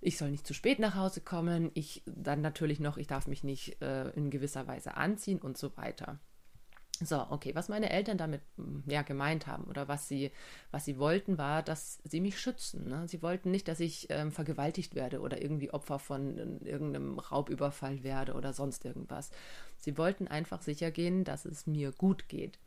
ich 0.02 0.18
soll 0.18 0.30
nicht 0.30 0.46
zu 0.46 0.52
spät 0.52 0.78
nach 0.78 0.96
Hause 0.96 1.20
kommen, 1.20 1.70
ich 1.74 2.02
dann 2.06 2.40
natürlich 2.40 2.80
noch, 2.80 2.96
ich 2.98 3.06
darf 3.06 3.26
mich 3.26 3.44
nicht 3.44 3.80
äh, 3.80 4.10
in 4.10 4.30
gewisser 4.30 4.66
Weise 4.66 4.96
anziehen 4.96 5.38
und 5.38 5.56
so 5.56 5.76
weiter. 5.76 6.18
So, 7.04 7.26
okay, 7.30 7.54
was 7.54 7.68
meine 7.68 7.90
Eltern 7.90 8.18
damit 8.18 8.42
hm, 8.56 8.84
ja 8.86 9.02
gemeint 9.02 9.46
haben 9.46 9.64
oder 9.64 9.88
was 9.88 10.08
sie, 10.08 10.30
was 10.70 10.84
sie 10.84 10.98
wollten, 10.98 11.38
war, 11.38 11.62
dass 11.62 12.00
sie 12.04 12.20
mich 12.20 12.38
schützen. 12.38 12.88
Ne? 12.88 13.08
Sie 13.08 13.22
wollten 13.22 13.50
nicht, 13.50 13.66
dass 13.68 13.80
ich 13.80 14.08
ähm, 14.10 14.30
vergewaltigt 14.30 14.94
werde 14.94 15.20
oder 15.20 15.40
irgendwie 15.42 15.72
Opfer 15.72 15.98
von 15.98 16.38
äh, 16.38 16.68
irgendeinem 16.68 17.18
Raubüberfall 17.18 18.02
werde 18.02 18.34
oder 18.34 18.52
sonst 18.52 18.84
irgendwas. 18.84 19.30
Sie 19.78 19.96
wollten 19.98 20.28
einfach 20.28 20.62
sicher 20.62 20.90
gehen, 20.90 21.24
dass 21.24 21.44
es 21.44 21.66
mir 21.66 21.92
gut 21.92 22.28
geht. 22.28 22.58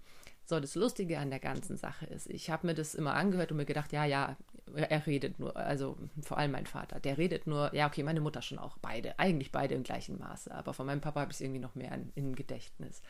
So, 0.46 0.60
das 0.60 0.76
Lustige 0.76 1.18
an 1.18 1.32
der 1.32 1.40
ganzen 1.40 1.76
Sache 1.76 2.06
ist, 2.06 2.30
ich 2.30 2.52
habe 2.52 2.68
mir 2.68 2.76
das 2.76 2.94
immer 2.94 3.16
angehört 3.16 3.52
und 3.52 3.58
mir 3.58 3.66
gedacht, 3.66 3.92
ja, 3.92 4.06
ja, 4.06 4.38
er 4.76 5.08
redet 5.08 5.40
nur, 5.40 5.56
also 5.58 5.98
vor 6.22 6.38
allem 6.38 6.52
mein 6.52 6.68
Vater, 6.68 7.00
der 7.00 7.18
redet 7.18 7.48
nur, 7.48 7.74
ja, 7.74 7.88
okay, 7.88 8.04
meine 8.04 8.22
Mutter 8.22 8.42
schon 8.44 8.60
auch, 8.60 8.78
beide, 8.78 9.18
eigentlich 9.18 9.52
beide 9.52 9.74
im 9.74 9.84
gleichen 9.84 10.20
Maße, 10.20 10.54
aber 10.54 10.74
von 10.74 10.86
meinem 10.86 11.02
Papa 11.02 11.22
habe 11.22 11.32
ich 11.32 11.38
es 11.38 11.42
irgendwie 11.42 11.60
noch 11.60 11.74
mehr 11.74 11.92
in, 11.94 12.12
in 12.16 12.36
Gedächtnis. 12.36 13.02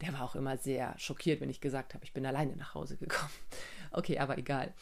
Der 0.00 0.12
war 0.12 0.22
auch 0.22 0.36
immer 0.36 0.56
sehr 0.56 0.94
schockiert, 0.96 1.40
wenn 1.40 1.50
ich 1.50 1.60
gesagt 1.60 1.94
habe, 1.94 2.04
ich 2.04 2.12
bin 2.12 2.24
alleine 2.24 2.56
nach 2.56 2.74
Hause 2.74 2.96
gekommen. 2.96 3.32
Okay, 3.92 4.18
aber 4.18 4.38
egal. 4.38 4.72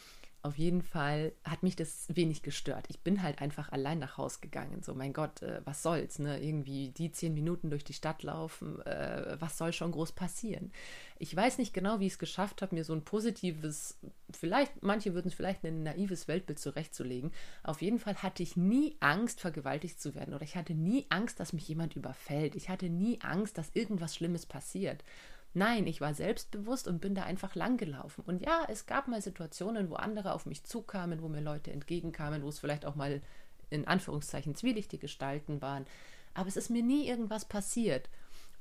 Auf 0.41 0.57
jeden 0.57 0.81
Fall 0.81 1.33
hat 1.43 1.63
mich 1.63 1.75
das 1.75 2.05
wenig 2.07 2.43
gestört. 2.43 2.85
Ich 2.87 3.01
bin 3.01 3.21
halt 3.23 3.41
einfach 3.41 3.73
allein 3.73 3.99
nach 3.99 4.17
Haus 4.17 4.39
gegangen. 4.39 4.81
So, 4.83 4.95
mein 4.95 5.11
Gott, 5.11 5.41
äh, 5.41 5.59
was 5.65 5.83
soll's, 5.83 6.17
ne? 6.17 6.41
Irgendwie 6.41 6.91
die 6.91 7.11
zehn 7.11 7.33
Minuten 7.33 7.69
durch 7.69 7.83
die 7.83 7.93
Stadt 7.93 8.23
laufen, 8.23 8.81
äh, 8.85 9.35
was 9.39 9.57
soll 9.57 9.73
schon 9.73 9.91
groß 9.91 10.13
passieren? 10.13 10.71
Ich 11.17 11.35
weiß 11.35 11.57
nicht 11.57 11.73
genau, 11.73 11.99
wie 11.99 12.05
ich 12.05 12.13
es 12.13 12.19
geschafft 12.19 12.61
habe, 12.61 12.73
mir 12.73 12.85
so 12.85 12.93
ein 12.93 13.03
positives, 13.03 13.99
vielleicht, 14.31 14.81
manche 14.81 15.13
würden 15.13 15.27
es 15.27 15.33
vielleicht 15.33 15.65
ein 15.65 15.83
naives 15.83 16.29
Weltbild 16.29 16.59
zurechtzulegen. 16.59 17.31
Auf 17.63 17.81
jeden 17.81 17.99
Fall 17.99 18.15
hatte 18.15 18.41
ich 18.41 18.55
nie 18.55 18.95
Angst, 19.01 19.41
vergewaltigt 19.41 19.99
zu 19.99 20.15
werden 20.15 20.33
oder 20.33 20.43
ich 20.43 20.55
hatte 20.55 20.73
nie 20.73 21.05
Angst, 21.09 21.41
dass 21.41 21.51
mich 21.51 21.67
jemand 21.67 21.97
überfällt. 21.97 22.55
Ich 22.55 22.69
hatte 22.69 22.89
nie 22.89 23.19
Angst, 23.21 23.57
dass 23.57 23.71
irgendwas 23.73 24.15
Schlimmes 24.15 24.45
passiert. 24.45 25.03
Nein, 25.53 25.87
ich 25.87 25.99
war 25.99 26.13
selbstbewusst 26.13 26.87
und 26.87 27.01
bin 27.01 27.15
da 27.15 27.23
einfach 27.23 27.55
langgelaufen. 27.55 28.23
Und 28.25 28.41
ja, 28.41 28.65
es 28.67 28.85
gab 28.85 29.07
mal 29.07 29.21
Situationen, 29.21 29.89
wo 29.89 29.95
andere 29.95 30.33
auf 30.33 30.45
mich 30.45 30.63
zukamen, 30.63 31.21
wo 31.21 31.27
mir 31.27 31.41
Leute 31.41 31.71
entgegenkamen, 31.71 32.43
wo 32.43 32.49
es 32.49 32.59
vielleicht 32.59 32.85
auch 32.85 32.95
mal 32.95 33.21
in 33.69 33.87
Anführungszeichen 33.87 34.55
zwielichtige 34.55 34.99
Gestalten 35.01 35.61
waren. 35.61 35.85
Aber 36.33 36.47
es 36.47 36.57
ist 36.57 36.69
mir 36.69 36.83
nie 36.83 37.07
irgendwas 37.07 37.45
passiert. 37.45 38.09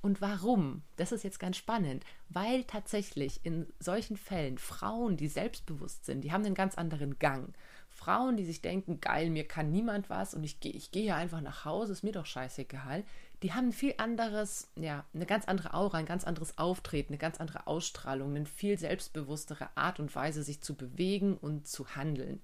Und 0.01 0.21
warum? 0.21 0.83
Das 0.97 1.11
ist 1.13 1.25
jetzt 1.25 1.41
ganz 1.41 1.57
spannend, 1.57 2.05
weil 2.29 2.65
tatsächlich 2.65 3.41
in 3.43 3.67
solchen 3.81 4.17
Fällen 4.17 4.57
Frauen, 4.57 5.17
die 5.17 5.27
selbstbewusst 5.27 6.07
sind, 6.07 6.23
die 6.23 6.33
haben 6.33 6.45
einen 6.45 6.55
ganz 6.55 6.77
anderen 6.77 7.19
Gang. 7.19 7.53
Frauen, 7.91 8.37
die 8.37 8.45
sich 8.45 8.63
denken, 8.63 9.01
geil, 9.01 9.29
mir 9.31 9.47
kann 9.47 9.73
niemand 9.73 10.09
was 10.09 10.35
und 10.35 10.45
ich 10.45 10.61
gehe 10.61 10.73
ich 10.73 10.93
geh 10.93 11.05
ja 11.05 11.17
einfach 11.17 11.41
nach 11.41 11.65
Hause, 11.65 11.93
ist 11.93 12.05
mir 12.05 12.13
doch 12.13 12.27
scheißegal, 12.27 13.03
die 13.43 13.53
haben 13.53 13.73
viel 13.73 13.95
anderes, 13.99 14.69
ja, 14.75 15.05
eine 15.15 15.27
ganz 15.27 15.45
andere 15.47 15.75
Aura, 15.75 15.99
ein 15.99 16.07
ganz 16.07 16.25
anderes 16.25 16.59
Auftreten, 16.59 17.13
eine 17.13 17.19
ganz 17.19 17.39
andere 17.39 17.67
Ausstrahlung, 17.67 18.35
eine 18.35 18.47
viel 18.47 18.79
selbstbewusstere 18.79 19.69
Art 19.77 20.01
und 20.01 20.15
Weise, 20.15 20.43
sich 20.43 20.61
zu 20.61 20.75
bewegen 20.75 21.37
und 21.37 21.69
zu 21.69 21.95
handeln. 21.95 22.41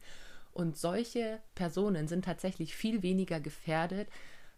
Und 0.52 0.76
solche 0.76 1.40
Personen 1.56 2.06
sind 2.06 2.24
tatsächlich 2.24 2.76
viel 2.76 3.02
weniger 3.02 3.40
gefährdet, 3.40 4.08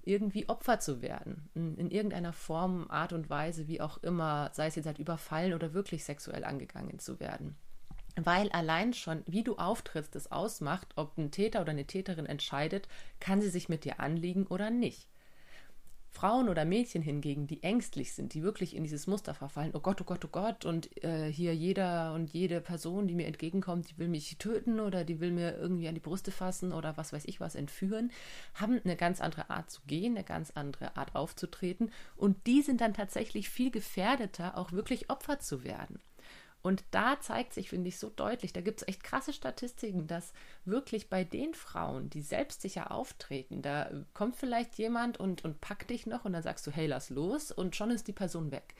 irgendwie 0.03 0.49
Opfer 0.49 0.79
zu 0.79 1.01
werden. 1.01 1.49
In 1.55 1.91
irgendeiner 1.91 2.35
Form, 2.35 2.87
Art 2.91 3.13
und 3.13 3.31
Weise, 3.31 3.67
wie 3.67 3.81
auch 3.81 3.99
immer, 4.03 4.51
sei 4.53 4.67
es 4.67 4.77
jetzt 4.77 4.87
halt 4.87 4.99
überfallen 4.99 5.55
oder 5.55 5.73
wirklich 5.73 6.05
sexuell 6.05 6.45
angegangen 6.45 6.99
zu 6.99 7.19
werden. 7.19 7.57
Weil 8.15 8.51
allein 8.51 8.93
schon, 8.93 9.23
wie 9.27 9.43
du 9.43 9.57
auftrittst, 9.57 10.15
es 10.17 10.31
ausmacht, 10.31 10.89
ob 10.97 11.19
ein 11.19 11.31
Täter 11.31 11.61
oder 11.61 11.73
eine 11.73 11.87
Täterin 11.87 12.27
entscheidet, 12.27 12.89
kann 13.21 13.41
sie 13.41 13.51
sich 13.51 13.69
mit 13.69 13.85
dir 13.85 13.99
anliegen 13.99 14.47
oder 14.47 14.71
nicht. 14.71 15.09
Frauen 16.17 16.49
oder 16.49 16.65
Mädchen 16.65 17.03
hingegen, 17.03 17.47
die 17.47 17.63
ängstlich 17.63 18.15
sind, 18.15 18.33
die 18.33 18.43
wirklich 18.43 18.75
in 18.75 18.85
dieses 18.85 19.07
Muster 19.07 19.35
verfallen, 19.35 19.73
oh 19.75 19.81
Gott, 19.81 20.01
oh 20.01 20.05
Gott, 20.05 20.25
oh 20.25 20.29
Gott, 20.33 20.65
und 20.65 21.05
äh, 21.05 21.31
hier 21.31 21.55
jeder 21.55 22.15
und 22.15 22.33
jede 22.33 22.63
Person, 22.63 23.07
die 23.07 23.15
mir 23.15 23.27
entgegenkommt, 23.27 23.91
die 23.91 23.99
will 23.99 24.09
mich 24.09 24.39
töten 24.39 24.81
oder 24.81 25.05
die 25.05 25.21
will 25.21 25.31
mir 25.31 25.59
irgendwie 25.59 25.89
an 25.89 25.95
die 25.95 26.01
Brüste 26.01 26.31
fassen 26.31 26.73
oder 26.73 26.97
was 26.97 27.13
weiß 27.13 27.27
ich 27.27 27.39
was 27.39 27.55
entführen, 27.55 28.11
haben 28.55 28.81
eine 28.83 28.97
ganz 28.97 29.21
andere 29.21 29.51
Art 29.51 29.71
zu 29.71 29.83
gehen, 29.87 30.17
eine 30.17 30.25
ganz 30.25 30.53
andere 30.53 30.97
Art 30.97 31.15
aufzutreten 31.15 31.93
und 32.17 32.47
die 32.47 32.63
sind 32.63 32.81
dann 32.81 32.95
tatsächlich 32.95 33.51
viel 33.51 33.71
gefährdeter, 33.71 34.57
auch 34.57 34.73
wirklich 34.73 35.11
Opfer 35.11 35.39
zu 35.39 35.65
werden. 35.65 36.01
Und 36.67 36.83
da 36.91 37.21
zeigt 37.21 37.55
sich, 37.55 37.69
finde 37.69 37.91
ich, 37.91 37.97
so 37.97 38.11
deutlich, 38.11 38.53
da 38.53 38.61
gibt 38.61 38.83
es 38.83 38.89
echt 38.89 39.05
krasse 39.05 39.33
Statistiken, 39.33 40.09
dass 40.09 40.33
wirklich 40.65 41.09
bei 41.09 41.23
den 41.23 41.55
Frauen, 41.55 42.11
die 42.11 42.23
selbstsicher 42.23 42.91
auftreten, 42.91 43.63
da 43.63 43.89
kommt 44.15 44.35
vielleicht 44.35 44.75
jemand 44.75 45.21
und, 45.21 45.45
und 45.45 45.61
packt 45.61 45.91
dich 45.91 46.07
noch 46.07 46.25
und 46.25 46.33
dann 46.33 46.43
sagst 46.43 46.67
du, 46.67 46.73
hey, 46.73 46.89
lass 46.89 47.09
los 47.09 47.53
und 47.53 47.77
schon 47.77 47.93
ist 47.93 48.09
die 48.09 48.13
Person 48.13 48.51
weg. 48.51 48.75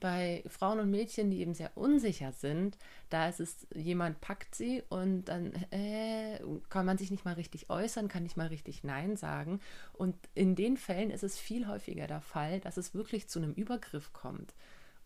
bei 0.00 0.44
Frauen 0.46 0.80
und 0.80 0.90
Mädchen, 0.90 1.30
die 1.30 1.40
eben 1.40 1.54
sehr 1.54 1.76
unsicher 1.76 2.32
sind, 2.32 2.76
da 3.08 3.28
ist 3.28 3.40
es, 3.40 3.66
jemand 3.74 4.20
packt 4.20 4.54
sie 4.54 4.82
und 4.90 5.24
dann 5.24 5.52
äh, 5.70 6.38
kann 6.68 6.84
man 6.84 6.98
sich 6.98 7.10
nicht 7.10 7.24
mal 7.24 7.34
richtig 7.34 7.70
äußern, 7.70 8.08
kann 8.08 8.22
nicht 8.22 8.36
mal 8.36 8.48
richtig 8.48 8.84
Nein 8.84 9.16
sagen. 9.16 9.60
Und 9.94 10.14
in 10.34 10.56
den 10.56 10.76
Fällen 10.76 11.10
ist 11.10 11.22
es 11.24 11.38
viel 11.38 11.66
häufiger 11.66 12.06
der 12.06 12.20
Fall, 12.20 12.60
dass 12.60 12.76
es 12.76 12.94
wirklich 12.94 13.28
zu 13.28 13.38
einem 13.38 13.54
Übergriff 13.54 14.12
kommt. 14.12 14.54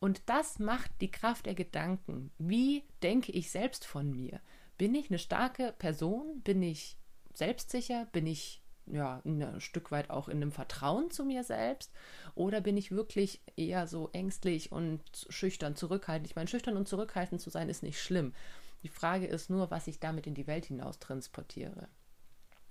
Und 0.01 0.23
das 0.27 0.59
macht 0.59 0.91
die 1.01 1.11
Kraft 1.11 1.47
der 1.47 1.55
Gedanken. 1.55 2.31
Wie 2.39 2.85
denke 3.03 3.33
ich 3.33 3.51
selbst 3.51 3.85
von 3.85 4.11
mir? 4.11 4.41
Bin 4.77 4.95
ich 4.95 5.11
eine 5.11 5.19
starke 5.19 5.75
Person? 5.79 6.41
Bin 6.43 6.63
ich 6.63 6.97
selbstsicher? 7.35 8.07
Bin 8.13 8.27
ich 8.27 8.63
ja, 8.87 9.21
ein 9.25 9.61
Stück 9.61 9.91
weit 9.91 10.11
auch 10.11 10.29
in 10.29 10.39
einem 10.39 10.53
Vertrauen 10.53 11.11
zu 11.11 11.25
mir 11.25 11.45
selbst? 11.45 11.93
Oder 12.35 12.61
bin 12.61 12.77
ich 12.77 12.91
wirklich 12.91 13.41
eher 13.57 13.87
so 13.87 14.09
ängstlich 14.13 14.73
und 14.73 15.03
schüchtern, 15.29 15.77
zurückhaltend? 15.77 16.29
Ich 16.29 16.37
meine, 16.37 16.49
schüchtern 16.49 16.77
und 16.77 16.89
zurückhaltend 16.89 17.41
zu 17.41 17.51
sein 17.51 17.69
ist 17.69 17.83
nicht 17.83 18.01
schlimm. 18.01 18.35
Die 18.83 18.89
Frage 18.89 19.27
ist 19.27 19.51
nur, 19.51 19.71
was 19.71 19.89
ich 19.89 19.99
damit 19.99 20.27
in 20.27 20.35
die 20.35 20.47
Welt 20.47 20.67
hinaus 20.67 20.99
transportiere. 20.99 21.89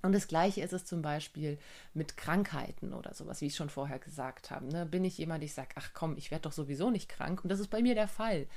Und 0.07 0.13
das 0.13 0.29
Gleiche 0.29 0.61
ist 0.61 0.71
es 0.71 0.85
zum 0.85 1.01
Beispiel 1.01 1.57
mit 1.93 2.15
Krankheiten 2.15 2.93
oder 2.93 3.13
sowas, 3.13 3.41
wie 3.41 3.47
ich 3.47 3.55
schon 3.57 3.69
vorher 3.69 3.99
gesagt 3.99 4.51
habe. 4.51 4.65
Ne? 4.65 4.85
Bin 4.85 5.03
ich 5.03 5.17
jemand, 5.17 5.43
ich 5.43 5.53
sage, 5.53 5.71
ach 5.75 5.89
komm, 5.93 6.15
ich 6.15 6.31
werde 6.31 6.43
doch 6.43 6.53
sowieso 6.53 6.89
nicht 6.89 7.09
krank. 7.09 7.43
Und 7.43 7.49
das 7.49 7.59
ist 7.59 7.67
bei 7.67 7.81
mir 7.81 7.93
der 7.93 8.07
Fall. 8.07 8.47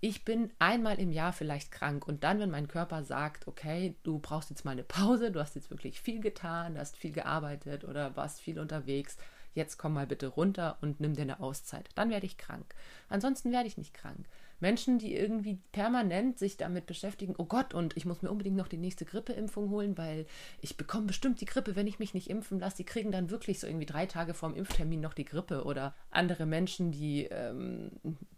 Ich 0.00 0.26
bin 0.26 0.50
einmal 0.58 0.98
im 0.98 1.10
Jahr 1.10 1.32
vielleicht 1.32 1.72
krank 1.72 2.06
und 2.06 2.24
dann, 2.24 2.40
wenn 2.40 2.50
mein 2.50 2.68
Körper 2.68 3.04
sagt, 3.04 3.48
okay, 3.48 3.96
du 4.02 4.18
brauchst 4.18 4.50
jetzt 4.50 4.66
mal 4.66 4.72
eine 4.72 4.82
Pause, 4.84 5.32
du 5.32 5.40
hast 5.40 5.54
jetzt 5.54 5.70
wirklich 5.70 5.98
viel 5.98 6.20
getan, 6.20 6.74
du 6.74 6.80
hast 6.80 6.98
viel 6.98 7.12
gearbeitet 7.12 7.84
oder 7.84 8.14
warst 8.14 8.42
viel 8.42 8.60
unterwegs, 8.60 9.16
jetzt 9.54 9.78
komm 9.78 9.94
mal 9.94 10.06
bitte 10.06 10.26
runter 10.26 10.76
und 10.82 11.00
nimm 11.00 11.14
dir 11.14 11.22
eine 11.22 11.40
Auszeit. 11.40 11.88
Dann 11.94 12.10
werde 12.10 12.26
ich 12.26 12.36
krank. 12.36 12.74
Ansonsten 13.08 13.50
werde 13.50 13.66
ich 13.66 13.78
nicht 13.78 13.94
krank. 13.94 14.26
Menschen, 14.60 14.98
die 14.98 15.14
irgendwie 15.14 15.58
permanent 15.72 16.38
sich 16.38 16.56
damit 16.56 16.86
beschäftigen, 16.86 17.34
oh 17.38 17.44
Gott, 17.44 17.74
und 17.74 17.96
ich 17.96 18.04
muss 18.04 18.22
mir 18.22 18.30
unbedingt 18.30 18.56
noch 18.56 18.68
die 18.68 18.76
nächste 18.76 19.04
Grippeimpfung 19.04 19.70
holen, 19.70 19.96
weil 19.96 20.26
ich 20.60 20.76
bekomme 20.76 21.06
bestimmt 21.06 21.40
die 21.40 21.46
Grippe, 21.46 21.76
wenn 21.76 21.86
ich 21.86 21.98
mich 21.98 22.14
nicht 22.14 22.28
impfen 22.28 22.58
lasse. 22.58 22.78
Die 22.78 22.84
kriegen 22.84 23.12
dann 23.12 23.30
wirklich 23.30 23.60
so 23.60 23.66
irgendwie 23.66 23.86
drei 23.86 24.06
Tage 24.06 24.34
vorm 24.34 24.54
Impftermin 24.54 25.00
noch 25.00 25.14
die 25.14 25.24
Grippe. 25.24 25.64
Oder 25.64 25.94
andere 26.10 26.46
Menschen, 26.46 26.90
die 26.90 27.24
ähm, 27.24 27.90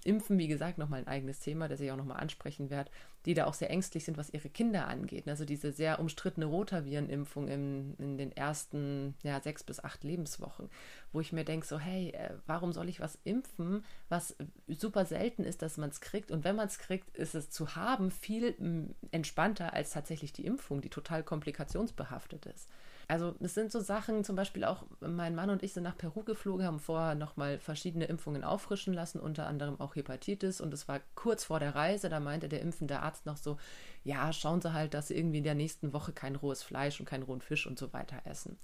impfen, 0.04 0.38
wie 0.38 0.48
gesagt, 0.48 0.78
nochmal 0.78 1.00
ein 1.00 1.08
eigenes 1.08 1.40
Thema, 1.40 1.68
das 1.68 1.80
ich 1.80 1.90
auch 1.90 1.96
nochmal 1.96 2.20
ansprechen 2.20 2.70
werde, 2.70 2.90
die 3.26 3.34
da 3.34 3.46
auch 3.46 3.54
sehr 3.54 3.70
ängstlich 3.70 4.04
sind, 4.04 4.16
was 4.16 4.30
ihre 4.30 4.48
Kinder 4.48 4.88
angeht. 4.88 5.28
Also 5.28 5.44
diese 5.44 5.72
sehr 5.72 6.00
umstrittene 6.00 6.46
Rotavirenimpfung 6.46 7.48
in, 7.48 7.94
in 7.98 8.18
den 8.18 8.32
ersten 8.32 9.14
ja, 9.22 9.40
sechs 9.40 9.62
bis 9.62 9.82
acht 9.82 10.04
Lebenswochen, 10.04 10.70
wo 11.12 11.20
ich 11.20 11.32
mir 11.32 11.44
denke, 11.44 11.66
so, 11.66 11.78
hey, 11.78 12.10
äh, 12.10 12.30
warum 12.46 12.72
soll 12.72 12.88
ich 12.88 13.00
was 13.00 13.18
impfen, 13.24 13.84
was 14.08 14.36
super 14.68 15.04
selten 15.04 15.44
ist, 15.44 15.62
dass 15.62 15.76
man 15.76 15.90
es 15.90 16.00
kriegt. 16.00 16.30
Und 16.30 16.44
wenn 16.44 16.56
man 16.56 16.66
es 16.66 16.78
kriegt, 16.78 17.16
ist 17.16 17.34
es 17.34 17.50
zu 17.50 17.76
haben 17.76 18.10
viel 18.10 18.94
entspannter 19.10 19.74
als 19.74 19.90
tatsächlich 19.90 20.32
die 20.32 20.46
Impfung, 20.46 20.80
die 20.80 20.90
total 20.90 21.22
komplikationsbehaftet 21.22 22.46
ist. 22.46 22.68
Also 23.10 23.34
es 23.40 23.54
sind 23.54 23.72
so 23.72 23.80
Sachen, 23.80 24.22
zum 24.22 24.36
Beispiel 24.36 24.64
auch 24.64 24.84
mein 25.00 25.34
Mann 25.34 25.50
und 25.50 25.64
ich 25.64 25.72
sind 25.72 25.82
nach 25.82 25.98
Peru 25.98 26.22
geflogen, 26.22 26.64
haben 26.64 26.78
vorher 26.78 27.16
nochmal 27.16 27.58
verschiedene 27.58 28.04
Impfungen 28.04 28.44
auffrischen 28.44 28.94
lassen, 28.94 29.18
unter 29.18 29.48
anderem 29.48 29.80
auch 29.80 29.96
Hepatitis. 29.96 30.60
Und 30.60 30.72
es 30.72 30.86
war 30.86 31.00
kurz 31.16 31.42
vor 31.42 31.58
der 31.58 31.74
Reise, 31.74 32.08
da 32.08 32.20
meinte 32.20 32.48
der 32.48 32.60
impfende 32.60 33.00
Arzt 33.00 33.26
noch 33.26 33.36
so, 33.36 33.58
ja, 34.04 34.32
schauen 34.32 34.62
Sie 34.62 34.72
halt, 34.72 34.94
dass 34.94 35.08
Sie 35.08 35.16
irgendwie 35.16 35.38
in 35.38 35.44
der 35.44 35.56
nächsten 35.56 35.92
Woche 35.92 36.12
kein 36.12 36.36
rohes 36.36 36.62
Fleisch 36.62 37.00
und 37.00 37.06
keinen 37.06 37.24
rohen 37.24 37.40
Fisch 37.40 37.66
und 37.66 37.80
so 37.80 37.92
weiter 37.92 38.16
essen. 38.26 38.56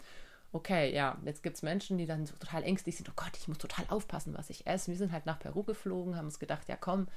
Okay, 0.53 0.95
ja, 0.95 1.19
jetzt 1.25 1.43
gibt 1.43 1.57
es 1.57 1.63
Menschen, 1.63 1.99
die 1.99 2.07
dann 2.07 2.25
so 2.25 2.37
total 2.37 2.63
ängstlich 2.63 2.97
sind, 2.97 3.09
oh 3.09 3.15
Gott, 3.17 3.37
ich 3.37 3.49
muss 3.49 3.59
total 3.59 3.87
aufpassen, 3.89 4.33
was 4.39 4.49
ich 4.49 4.65
esse. 4.65 4.93
Wir 4.93 4.97
sind 4.97 5.11
halt 5.11 5.27
nach 5.27 5.41
Peru 5.41 5.65
geflogen, 5.65 6.17
haben 6.17 6.27
uns 6.27 6.39
gedacht, 6.39 6.69
ja 6.69 6.77
komm, 6.77 7.09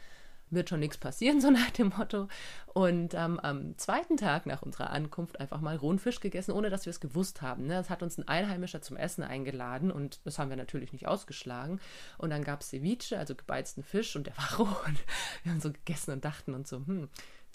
wird 0.52 0.70
schon 0.70 0.80
nichts 0.80 0.98
passieren, 0.98 1.42
so 1.42 1.50
nach 1.50 1.72
dem 1.72 1.94
Motto. 1.98 2.28
Und 2.68 3.14
ähm, 3.14 3.40
am 3.40 3.78
zweiten 3.78 4.18
Tag 4.18 4.46
nach 4.46 4.62
unserer 4.62 4.92
Ankunft 4.92 5.40
einfach 5.40 5.62
mal 5.62 5.76
rohen 5.76 6.00
Fisch 6.00 6.20
gegessen, 6.20 6.52
ohne 6.52 6.70
dass 6.70 6.86
wir 6.86 6.92
es 6.92 7.00
gewusst 7.00 7.42
haben. 7.42 7.68
Ne? 7.68 7.74
Das 7.74 7.90
hat 7.90 8.04
uns 8.04 8.18
ein 8.18 8.28
Einheimischer 8.28 8.82
zum 8.82 8.98
Essen 8.98 9.24
eingeladen 9.24 9.92
und 9.92 10.20
das 10.26 10.40
haben 10.40 10.50
wir 10.50 10.58
natürlich 10.58 10.94
nicht 10.94 11.08
ausgeschlagen. 11.08 11.80
Und 12.18 12.30
dann 12.30 12.44
gab 12.44 12.62
es 12.62 12.70
Ceviche, 12.70 13.18
also 13.18 13.36
gebeizten 13.36 13.84
Fisch 13.84 14.16
und 14.16 14.28
der 14.28 14.38
war 14.38 14.58
roh. 14.58 14.76
Und 14.88 15.00
wir 15.44 15.52
haben 15.52 15.62
so 15.62 15.72
gegessen 15.72 16.12
und 16.12 16.26
dachten 16.26 16.54
uns 16.54 16.70
so, 16.70 16.78
hm, 16.78 17.10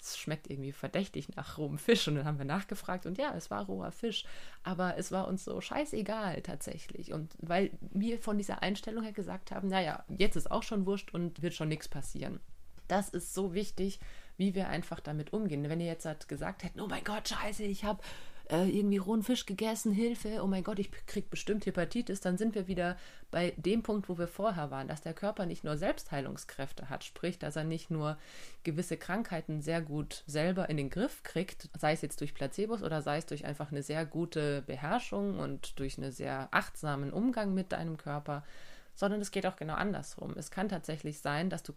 es 0.05 0.17
schmeckt 0.17 0.49
irgendwie 0.49 0.71
verdächtig 0.71 1.35
nach 1.35 1.57
rohem 1.57 1.77
Fisch. 1.77 2.07
Und 2.07 2.15
dann 2.15 2.25
haben 2.25 2.37
wir 2.37 2.45
nachgefragt 2.45 3.05
und 3.05 3.17
ja, 3.17 3.33
es 3.35 3.49
war 3.49 3.65
roher 3.65 3.91
Fisch. 3.91 4.25
Aber 4.63 4.97
es 4.97 5.11
war 5.11 5.27
uns 5.27 5.45
so 5.45 5.59
scheißegal 5.61 6.41
tatsächlich. 6.41 7.13
Und 7.13 7.35
weil 7.39 7.71
wir 7.79 8.19
von 8.19 8.37
dieser 8.37 8.61
Einstellung 8.61 9.03
her 9.03 9.13
gesagt 9.13 9.51
haben, 9.51 9.67
naja, 9.67 10.03
jetzt 10.09 10.35
ist 10.35 10.51
auch 10.51 10.63
schon 10.63 10.85
wurscht 10.85 11.13
und 11.13 11.41
wird 11.41 11.53
schon 11.53 11.69
nichts 11.69 11.87
passieren. 11.87 12.39
Das 12.87 13.09
ist 13.09 13.33
so 13.33 13.53
wichtig, 13.53 13.99
wie 14.37 14.55
wir 14.55 14.67
einfach 14.67 14.99
damit 14.99 15.33
umgehen. 15.33 15.69
Wenn 15.69 15.79
ihr 15.79 15.87
jetzt 15.87 16.05
halt 16.05 16.27
gesagt 16.27 16.63
hätten, 16.63 16.81
oh 16.81 16.87
mein 16.87 17.03
Gott, 17.03 17.29
scheiße, 17.29 17.63
ich 17.63 17.83
habe 17.83 18.01
äh, 18.49 18.69
irgendwie 18.69 18.97
rohen 18.97 19.23
Fisch 19.23 19.45
gegessen, 19.45 19.91
Hilfe, 19.91 20.41
oh 20.43 20.47
mein 20.47 20.63
Gott, 20.63 20.79
ich 20.79 20.91
krieg 21.07 21.29
bestimmt 21.29 21.65
Hepatitis, 21.65 22.19
dann 22.19 22.37
sind 22.37 22.53
wir 22.53 22.67
wieder 22.67 22.97
bei 23.31 23.53
dem 23.57 23.81
Punkt, 23.81 24.07
wo 24.07 24.17
wir 24.17 24.27
vorher 24.27 24.71
waren, 24.71 24.87
dass 24.87 25.01
der 25.01 25.13
Körper 25.13 25.45
nicht 25.45 25.63
nur 25.63 25.77
Selbstheilungskräfte 25.77 26.89
hat, 26.89 27.03
sprich, 27.03 27.39
dass 27.39 27.55
er 27.55 27.63
nicht 27.63 27.89
nur 27.89 28.17
gewisse 28.63 28.97
Krankheiten 28.97 29.61
sehr 29.61 29.81
gut 29.81 30.23
selber 30.27 30.69
in 30.69 30.77
den 30.77 30.89
Griff 30.89 31.23
kriegt, 31.23 31.69
sei 31.77 31.93
es 31.93 32.01
jetzt 32.01 32.21
durch 32.21 32.33
Placebos 32.33 32.83
oder 32.83 33.01
sei 33.01 33.17
es 33.17 33.25
durch 33.25 33.45
einfach 33.45 33.71
eine 33.71 33.83
sehr 33.83 34.05
gute 34.05 34.61
Beherrschung 34.61 35.39
und 35.39 35.79
durch 35.79 35.97
einen 35.97 36.11
sehr 36.11 36.49
achtsamen 36.51 37.11
Umgang 37.11 37.53
mit 37.53 37.71
deinem 37.71 37.97
Körper, 37.97 38.43
sondern 38.95 39.21
es 39.21 39.31
geht 39.31 39.45
auch 39.45 39.55
genau 39.55 39.75
andersrum. 39.75 40.33
Es 40.37 40.49
kann 40.49 40.69
tatsächlich 40.69 41.19
sein, 41.19 41.49
dass 41.49 41.63
du 41.63 41.73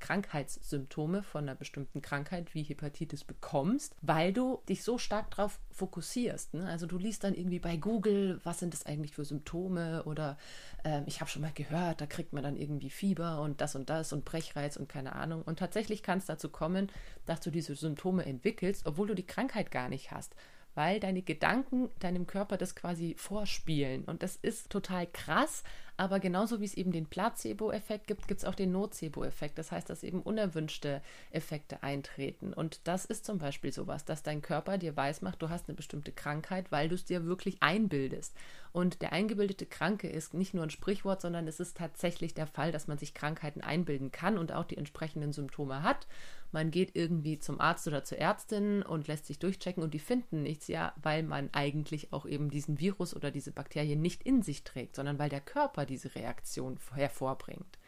Krankheitssymptome 0.00 1.22
von 1.22 1.44
einer 1.44 1.54
bestimmten 1.54 2.00
Krankheit 2.00 2.54
wie 2.54 2.62
Hepatitis 2.62 3.24
bekommst, 3.24 3.94
weil 4.00 4.32
du 4.32 4.62
dich 4.68 4.82
so 4.82 4.98
stark 4.98 5.30
darauf 5.32 5.60
fokussierst. 5.70 6.54
Ne? 6.54 6.66
Also 6.66 6.86
du 6.86 6.96
liest 6.96 7.24
dann 7.24 7.34
irgendwie 7.34 7.58
bei 7.58 7.76
Google, 7.76 8.40
was 8.44 8.60
sind 8.60 8.72
das 8.72 8.86
eigentlich 8.86 9.14
für 9.14 9.24
Symptome 9.24 10.04
oder 10.04 10.38
äh, 10.84 11.02
ich 11.06 11.20
habe 11.20 11.30
schon 11.30 11.42
mal 11.42 11.52
gehört, 11.52 12.00
da 12.00 12.06
kriegt 12.06 12.32
man 12.32 12.42
dann 12.42 12.56
irgendwie 12.56 12.90
Fieber 12.90 13.40
und 13.40 13.60
das 13.60 13.74
und 13.76 13.90
das 13.90 14.12
und 14.12 14.24
Brechreiz 14.24 14.76
und 14.76 14.88
keine 14.88 15.14
Ahnung. 15.14 15.42
Und 15.42 15.58
tatsächlich 15.58 16.02
kann 16.02 16.18
es 16.18 16.26
dazu 16.26 16.48
kommen, 16.48 16.90
dass 17.26 17.40
du 17.40 17.50
diese 17.50 17.74
Symptome 17.74 18.24
entwickelst, 18.24 18.86
obwohl 18.86 19.08
du 19.08 19.14
die 19.14 19.26
Krankheit 19.26 19.70
gar 19.70 19.88
nicht 19.88 20.10
hast 20.10 20.34
weil 20.74 21.00
deine 21.00 21.22
Gedanken 21.22 21.90
deinem 21.98 22.26
Körper 22.26 22.56
das 22.56 22.74
quasi 22.74 23.14
vorspielen. 23.16 24.04
Und 24.04 24.22
das 24.22 24.36
ist 24.36 24.70
total 24.70 25.06
krass, 25.06 25.62
aber 26.00 26.18
genauso 26.18 26.60
wie 26.60 26.64
es 26.64 26.72
eben 26.72 26.92
den 26.92 27.04
Placebo-Effekt 27.04 28.06
gibt, 28.06 28.26
gibt 28.26 28.40
es 28.40 28.46
auch 28.46 28.54
den 28.54 28.72
Nocebo-Effekt. 28.72 29.58
Das 29.58 29.70
heißt, 29.70 29.90
dass 29.90 30.02
eben 30.02 30.22
unerwünschte 30.22 31.02
Effekte 31.30 31.82
eintreten. 31.82 32.54
Und 32.54 32.80
das 32.88 33.04
ist 33.04 33.26
zum 33.26 33.36
Beispiel 33.36 33.70
sowas, 33.70 34.06
dass 34.06 34.22
dein 34.22 34.40
Körper 34.40 34.78
dir 34.78 34.96
weismacht, 34.96 35.42
du 35.42 35.50
hast 35.50 35.68
eine 35.68 35.76
bestimmte 35.76 36.10
Krankheit, 36.10 36.72
weil 36.72 36.88
du 36.88 36.94
es 36.94 37.04
dir 37.04 37.26
wirklich 37.26 37.62
einbildest. 37.62 38.34
Und 38.72 39.02
der 39.02 39.12
eingebildete 39.12 39.66
Kranke 39.66 40.08
ist 40.08 40.32
nicht 40.32 40.54
nur 40.54 40.62
ein 40.62 40.70
Sprichwort, 40.70 41.20
sondern 41.20 41.46
es 41.46 41.60
ist 41.60 41.76
tatsächlich 41.76 42.32
der 42.32 42.46
Fall, 42.46 42.72
dass 42.72 42.88
man 42.88 42.96
sich 42.96 43.12
Krankheiten 43.12 43.60
einbilden 43.60 44.10
kann 44.10 44.38
und 44.38 44.52
auch 44.52 44.64
die 44.64 44.78
entsprechenden 44.78 45.34
Symptome 45.34 45.82
hat. 45.82 46.06
Man 46.52 46.70
geht 46.70 46.96
irgendwie 46.96 47.38
zum 47.38 47.60
Arzt 47.60 47.86
oder 47.86 48.02
zur 48.04 48.18
Ärztin 48.18 48.82
und 48.82 49.06
lässt 49.06 49.26
sich 49.26 49.38
durchchecken 49.38 49.82
und 49.82 49.94
die 49.94 50.00
finden 50.00 50.42
nichts, 50.42 50.66
ja, 50.66 50.92
weil 51.00 51.22
man 51.22 51.50
eigentlich 51.52 52.12
auch 52.12 52.26
eben 52.26 52.50
diesen 52.50 52.80
Virus 52.80 53.14
oder 53.14 53.30
diese 53.30 53.52
Bakterie 53.52 53.96
nicht 53.96 54.24
in 54.24 54.42
sich 54.42 54.64
trägt, 54.64 54.96
sondern 54.96 55.18
weil 55.18 55.28
der 55.28 55.40
Körper 55.40 55.86
diese 55.90 56.14
Reaktion 56.14 56.78
hervorbringt. 56.94 57.78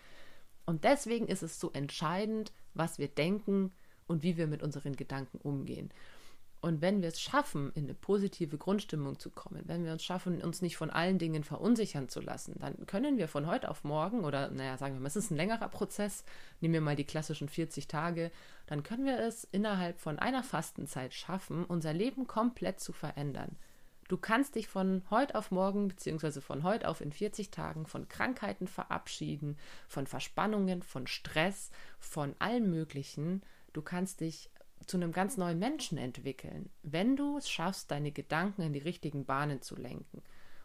Und 0.66 0.84
deswegen 0.84 1.26
ist 1.26 1.42
es 1.42 1.58
so 1.58 1.70
entscheidend, 1.72 2.52
was 2.74 2.98
wir 2.98 3.08
denken 3.08 3.72
und 4.06 4.22
wie 4.22 4.36
wir 4.36 4.46
mit 4.46 4.62
unseren 4.62 4.96
Gedanken 4.96 5.38
umgehen. 5.38 5.90
Und 6.62 6.80
wenn 6.80 7.02
wir 7.02 7.08
es 7.08 7.20
schaffen, 7.20 7.72
in 7.74 7.84
eine 7.84 7.94
positive 7.94 8.56
Grundstimmung 8.56 9.18
zu 9.18 9.30
kommen, 9.30 9.64
wenn 9.66 9.84
wir 9.84 9.90
uns 9.90 10.04
schaffen, 10.04 10.40
uns 10.40 10.62
nicht 10.62 10.76
von 10.76 10.90
allen 10.90 11.18
Dingen 11.18 11.42
verunsichern 11.42 12.08
zu 12.08 12.20
lassen, 12.20 12.54
dann 12.60 12.86
können 12.86 13.18
wir 13.18 13.26
von 13.26 13.48
heute 13.48 13.68
auf 13.68 13.82
morgen 13.82 14.24
oder, 14.24 14.48
naja, 14.48 14.78
sagen 14.78 14.94
wir 14.94 15.00
mal, 15.00 15.08
es 15.08 15.16
ist 15.16 15.32
ein 15.32 15.36
längerer 15.36 15.68
Prozess, 15.68 16.24
nehmen 16.60 16.74
wir 16.74 16.80
mal 16.80 16.94
die 16.94 17.02
klassischen 17.02 17.48
40 17.48 17.88
Tage, 17.88 18.30
dann 18.66 18.84
können 18.84 19.04
wir 19.04 19.18
es 19.18 19.42
innerhalb 19.42 19.98
von 19.98 20.20
einer 20.20 20.44
Fastenzeit 20.44 21.14
schaffen, 21.14 21.64
unser 21.64 21.92
Leben 21.92 22.28
komplett 22.28 22.78
zu 22.78 22.92
verändern. 22.92 23.56
Du 24.08 24.16
kannst 24.16 24.56
dich 24.56 24.68
von 24.68 25.02
heute 25.10 25.34
auf 25.34 25.50
morgen, 25.50 25.88
beziehungsweise 25.88 26.40
von 26.40 26.62
heute 26.64 26.88
auf 26.88 27.00
in 27.00 27.12
40 27.12 27.50
Tagen 27.50 27.86
von 27.86 28.08
Krankheiten 28.08 28.66
verabschieden, 28.66 29.56
von 29.88 30.06
Verspannungen, 30.06 30.82
von 30.82 31.06
Stress, 31.06 31.70
von 31.98 32.34
allem 32.38 32.70
Möglichen. 32.70 33.42
Du 33.72 33.80
kannst 33.80 34.20
dich 34.20 34.50
zu 34.86 34.96
einem 34.96 35.12
ganz 35.12 35.36
neuen 35.36 35.58
Menschen 35.58 35.98
entwickeln, 35.98 36.68
wenn 36.82 37.16
du 37.16 37.38
es 37.38 37.48
schaffst, 37.48 37.90
deine 37.90 38.12
Gedanken 38.12 38.62
in 38.62 38.72
die 38.72 38.80
richtigen 38.80 39.24
Bahnen 39.24 39.62
zu 39.62 39.76
lenken. 39.76 40.22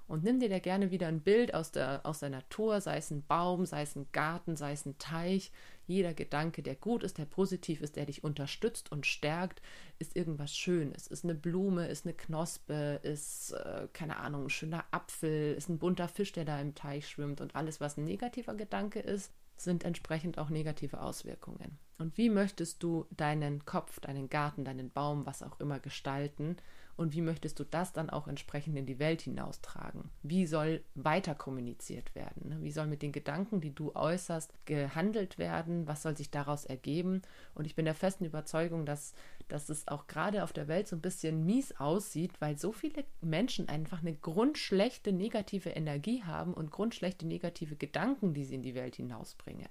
Und 0.07 0.23
nimm 0.23 0.39
dir 0.39 0.49
da 0.49 0.59
gerne 0.59 0.89
wieder 0.89 1.07
ein 1.07 1.19
Bild 1.19 1.53
aus 1.53 1.71
der, 1.71 2.05
aus 2.05 2.19
der 2.19 2.29
Natur, 2.29 2.79
sei 2.79 2.97
es 2.97 3.11
ein 3.11 3.25
Baum, 3.25 3.65
sei 3.65 3.81
es 3.81 3.95
ein 3.95 4.07
Garten, 4.13 4.55
sei 4.55 4.71
es 4.71 4.85
ein 4.85 4.97
Teich. 4.97 5.51
Jeder 5.85 6.13
Gedanke, 6.13 6.63
der 6.63 6.75
gut 6.75 7.03
ist, 7.03 7.17
der 7.17 7.25
positiv 7.25 7.81
ist, 7.81 7.95
der 7.95 8.05
dich 8.05 8.23
unterstützt 8.23 8.91
und 8.91 9.05
stärkt, 9.05 9.61
ist 9.99 10.15
irgendwas 10.15 10.55
Schönes. 10.55 11.07
Ist 11.07 11.23
eine 11.23 11.35
Blume, 11.35 11.87
ist 11.87 12.05
eine 12.05 12.13
Knospe, 12.13 12.99
ist, 13.03 13.51
äh, 13.51 13.87
keine 13.91 14.17
Ahnung, 14.17 14.45
ein 14.45 14.49
schöner 14.49 14.85
Apfel, 14.91 15.53
ist 15.55 15.69
ein 15.69 15.79
bunter 15.79 16.07
Fisch, 16.07 16.31
der 16.31 16.45
da 16.45 16.59
im 16.59 16.75
Teich 16.75 17.07
schwimmt. 17.07 17.41
Und 17.41 17.55
alles, 17.55 17.81
was 17.81 17.97
ein 17.97 18.05
negativer 18.05 18.55
Gedanke 18.55 18.99
ist, 18.99 19.31
sind 19.57 19.83
entsprechend 19.83 20.37
auch 20.37 20.49
negative 20.49 21.01
Auswirkungen. 21.01 21.77
Und 21.97 22.17
wie 22.17 22.29
möchtest 22.29 22.83
du 22.83 23.05
deinen 23.11 23.65
Kopf, 23.65 23.99
deinen 23.99 24.29
Garten, 24.29 24.63
deinen 24.63 24.91
Baum, 24.91 25.25
was 25.25 25.43
auch 25.43 25.59
immer 25.59 25.79
gestalten? 25.79 26.57
Und 26.97 27.13
wie 27.13 27.21
möchtest 27.21 27.59
du 27.59 27.63
das 27.63 27.93
dann 27.93 28.09
auch 28.09 28.27
entsprechend 28.27 28.75
in 28.75 28.87
die 28.87 28.97
Welt 28.97 29.21
hinaustragen? 29.21 30.09
Wie 30.23 30.47
soll 30.47 30.83
weiter 30.95 31.35
kommuniziert 31.35 32.15
werden? 32.15 32.49
Ne? 32.49 32.57
Wie 32.61 32.71
soll 32.71 32.87
mit 32.87 33.03
den 33.03 33.11
Gedanken, 33.11 33.61
die 33.61 33.73
du 33.73 33.95
äußerst, 33.95 34.51
gehandelt 34.65 35.37
werden? 35.37 35.85
Was 35.87 36.01
soll 36.01 36.17
sich 36.17 36.31
daraus 36.31 36.65
ergeben? 36.65 37.21
Und 37.53 37.67
ich 37.67 37.75
bin 37.75 37.85
der 37.85 37.93
festen 37.93 38.25
Überzeugung, 38.25 38.87
dass, 38.87 39.13
dass 39.47 39.69
es 39.69 39.87
auch 39.87 40.07
gerade 40.07 40.43
auf 40.43 40.53
der 40.53 40.67
Welt 40.67 40.87
so 40.87 40.95
ein 40.95 41.01
bisschen 41.01 41.45
mies 41.45 41.79
aussieht, 41.79 42.31
weil 42.39 42.57
so 42.57 42.71
viele 42.71 43.05
Menschen 43.21 43.69
einfach 43.69 44.01
eine 44.01 44.15
grundschlechte 44.15 45.13
negative 45.13 45.69
Energie 45.69 46.23
haben 46.23 46.55
und 46.55 46.71
grundschlechte 46.71 47.27
negative 47.27 47.75
Gedanken, 47.75 48.33
die 48.33 48.43
sie 48.43 48.55
in 48.55 48.63
die 48.63 48.75
Welt 48.75 48.95
hinausbringen. 48.95 49.69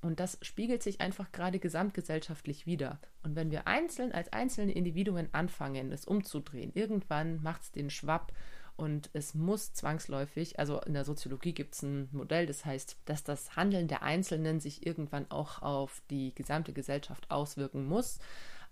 Und 0.00 0.20
das 0.20 0.38
spiegelt 0.42 0.82
sich 0.82 1.00
einfach 1.00 1.32
gerade 1.32 1.58
gesamtgesellschaftlich 1.58 2.66
wieder. 2.66 3.00
Und 3.24 3.34
wenn 3.34 3.50
wir 3.50 3.66
einzeln 3.66 4.12
als 4.12 4.32
einzelne 4.32 4.72
Individuen 4.72 5.28
anfangen, 5.32 5.90
es 5.90 6.04
umzudrehen, 6.04 6.70
irgendwann 6.74 7.42
macht 7.42 7.62
es 7.62 7.72
den 7.72 7.90
Schwapp 7.90 8.32
und 8.76 9.10
es 9.12 9.34
muss 9.34 9.72
zwangsläufig, 9.72 10.60
also 10.60 10.80
in 10.82 10.94
der 10.94 11.04
Soziologie 11.04 11.52
gibt 11.52 11.74
es 11.74 11.82
ein 11.82 12.08
Modell, 12.12 12.46
das 12.46 12.64
heißt, 12.64 12.96
dass 13.06 13.24
das 13.24 13.56
Handeln 13.56 13.88
der 13.88 14.04
Einzelnen 14.04 14.60
sich 14.60 14.86
irgendwann 14.86 15.28
auch 15.32 15.62
auf 15.62 16.00
die 16.10 16.32
gesamte 16.32 16.72
Gesellschaft 16.72 17.28
auswirken 17.28 17.86
muss. 17.86 18.20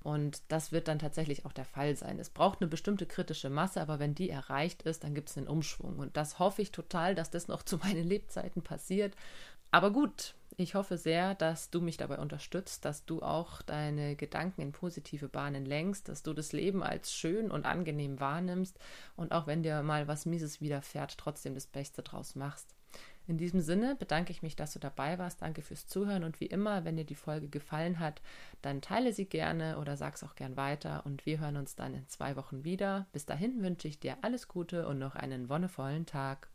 Und 0.06 0.40
das 0.52 0.70
wird 0.70 0.86
dann 0.86 1.00
tatsächlich 1.00 1.44
auch 1.44 1.52
der 1.52 1.64
Fall 1.64 1.96
sein. 1.96 2.20
Es 2.20 2.30
braucht 2.30 2.60
eine 2.60 2.68
bestimmte 2.68 3.06
kritische 3.06 3.50
Masse, 3.50 3.80
aber 3.80 3.98
wenn 3.98 4.14
die 4.14 4.30
erreicht 4.30 4.82
ist, 4.82 5.02
dann 5.02 5.16
gibt 5.16 5.30
es 5.30 5.36
einen 5.36 5.48
Umschwung. 5.48 5.98
Und 5.98 6.16
das 6.16 6.38
hoffe 6.38 6.62
ich 6.62 6.70
total, 6.70 7.16
dass 7.16 7.30
das 7.30 7.48
noch 7.48 7.62
zu 7.64 7.78
meinen 7.78 8.04
Lebzeiten 8.04 8.62
passiert. 8.62 9.16
Aber 9.70 9.90
gut, 9.90 10.34
ich 10.58 10.74
hoffe 10.74 10.96
sehr, 10.96 11.34
dass 11.34 11.70
du 11.70 11.82
mich 11.82 11.98
dabei 11.98 12.18
unterstützt, 12.18 12.86
dass 12.86 13.04
du 13.04 13.20
auch 13.20 13.60
deine 13.60 14.16
Gedanken 14.16 14.62
in 14.62 14.72
positive 14.72 15.28
Bahnen 15.28 15.66
lenkst, 15.66 16.08
dass 16.08 16.22
du 16.22 16.32
das 16.32 16.52
Leben 16.52 16.82
als 16.82 17.12
schön 17.12 17.50
und 17.50 17.66
angenehm 17.66 18.20
wahrnimmst 18.20 18.78
und 19.16 19.32
auch 19.32 19.46
wenn 19.46 19.62
dir 19.62 19.82
mal 19.82 20.08
was 20.08 20.24
Mieses 20.24 20.62
widerfährt, 20.62 21.18
trotzdem 21.18 21.54
das 21.54 21.66
Beste 21.66 22.02
draus 22.02 22.36
machst. 22.36 22.74
In 23.26 23.36
diesem 23.36 23.60
Sinne 23.60 23.96
bedanke 23.96 24.30
ich 24.30 24.42
mich, 24.42 24.56
dass 24.56 24.72
du 24.72 24.78
dabei 24.78 25.18
warst. 25.18 25.42
Danke 25.42 25.60
fürs 25.60 25.88
Zuhören 25.88 26.22
und 26.22 26.40
wie 26.40 26.46
immer, 26.46 26.84
wenn 26.84 26.96
dir 26.96 27.04
die 27.04 27.16
Folge 27.16 27.48
gefallen 27.48 27.98
hat, 27.98 28.22
dann 28.62 28.80
teile 28.80 29.12
sie 29.12 29.26
gerne 29.26 29.78
oder 29.78 29.96
sag's 29.96 30.22
auch 30.22 30.36
gern 30.36 30.56
weiter 30.56 31.04
und 31.04 31.26
wir 31.26 31.40
hören 31.40 31.56
uns 31.56 31.74
dann 31.74 31.92
in 31.92 32.08
zwei 32.08 32.36
Wochen 32.36 32.64
wieder. 32.64 33.06
Bis 33.12 33.26
dahin 33.26 33.62
wünsche 33.62 33.88
ich 33.88 33.98
dir 33.98 34.16
alles 34.22 34.48
Gute 34.48 34.86
und 34.86 34.98
noch 34.98 35.16
einen 35.16 35.48
wonnevollen 35.48 36.06
Tag. 36.06 36.48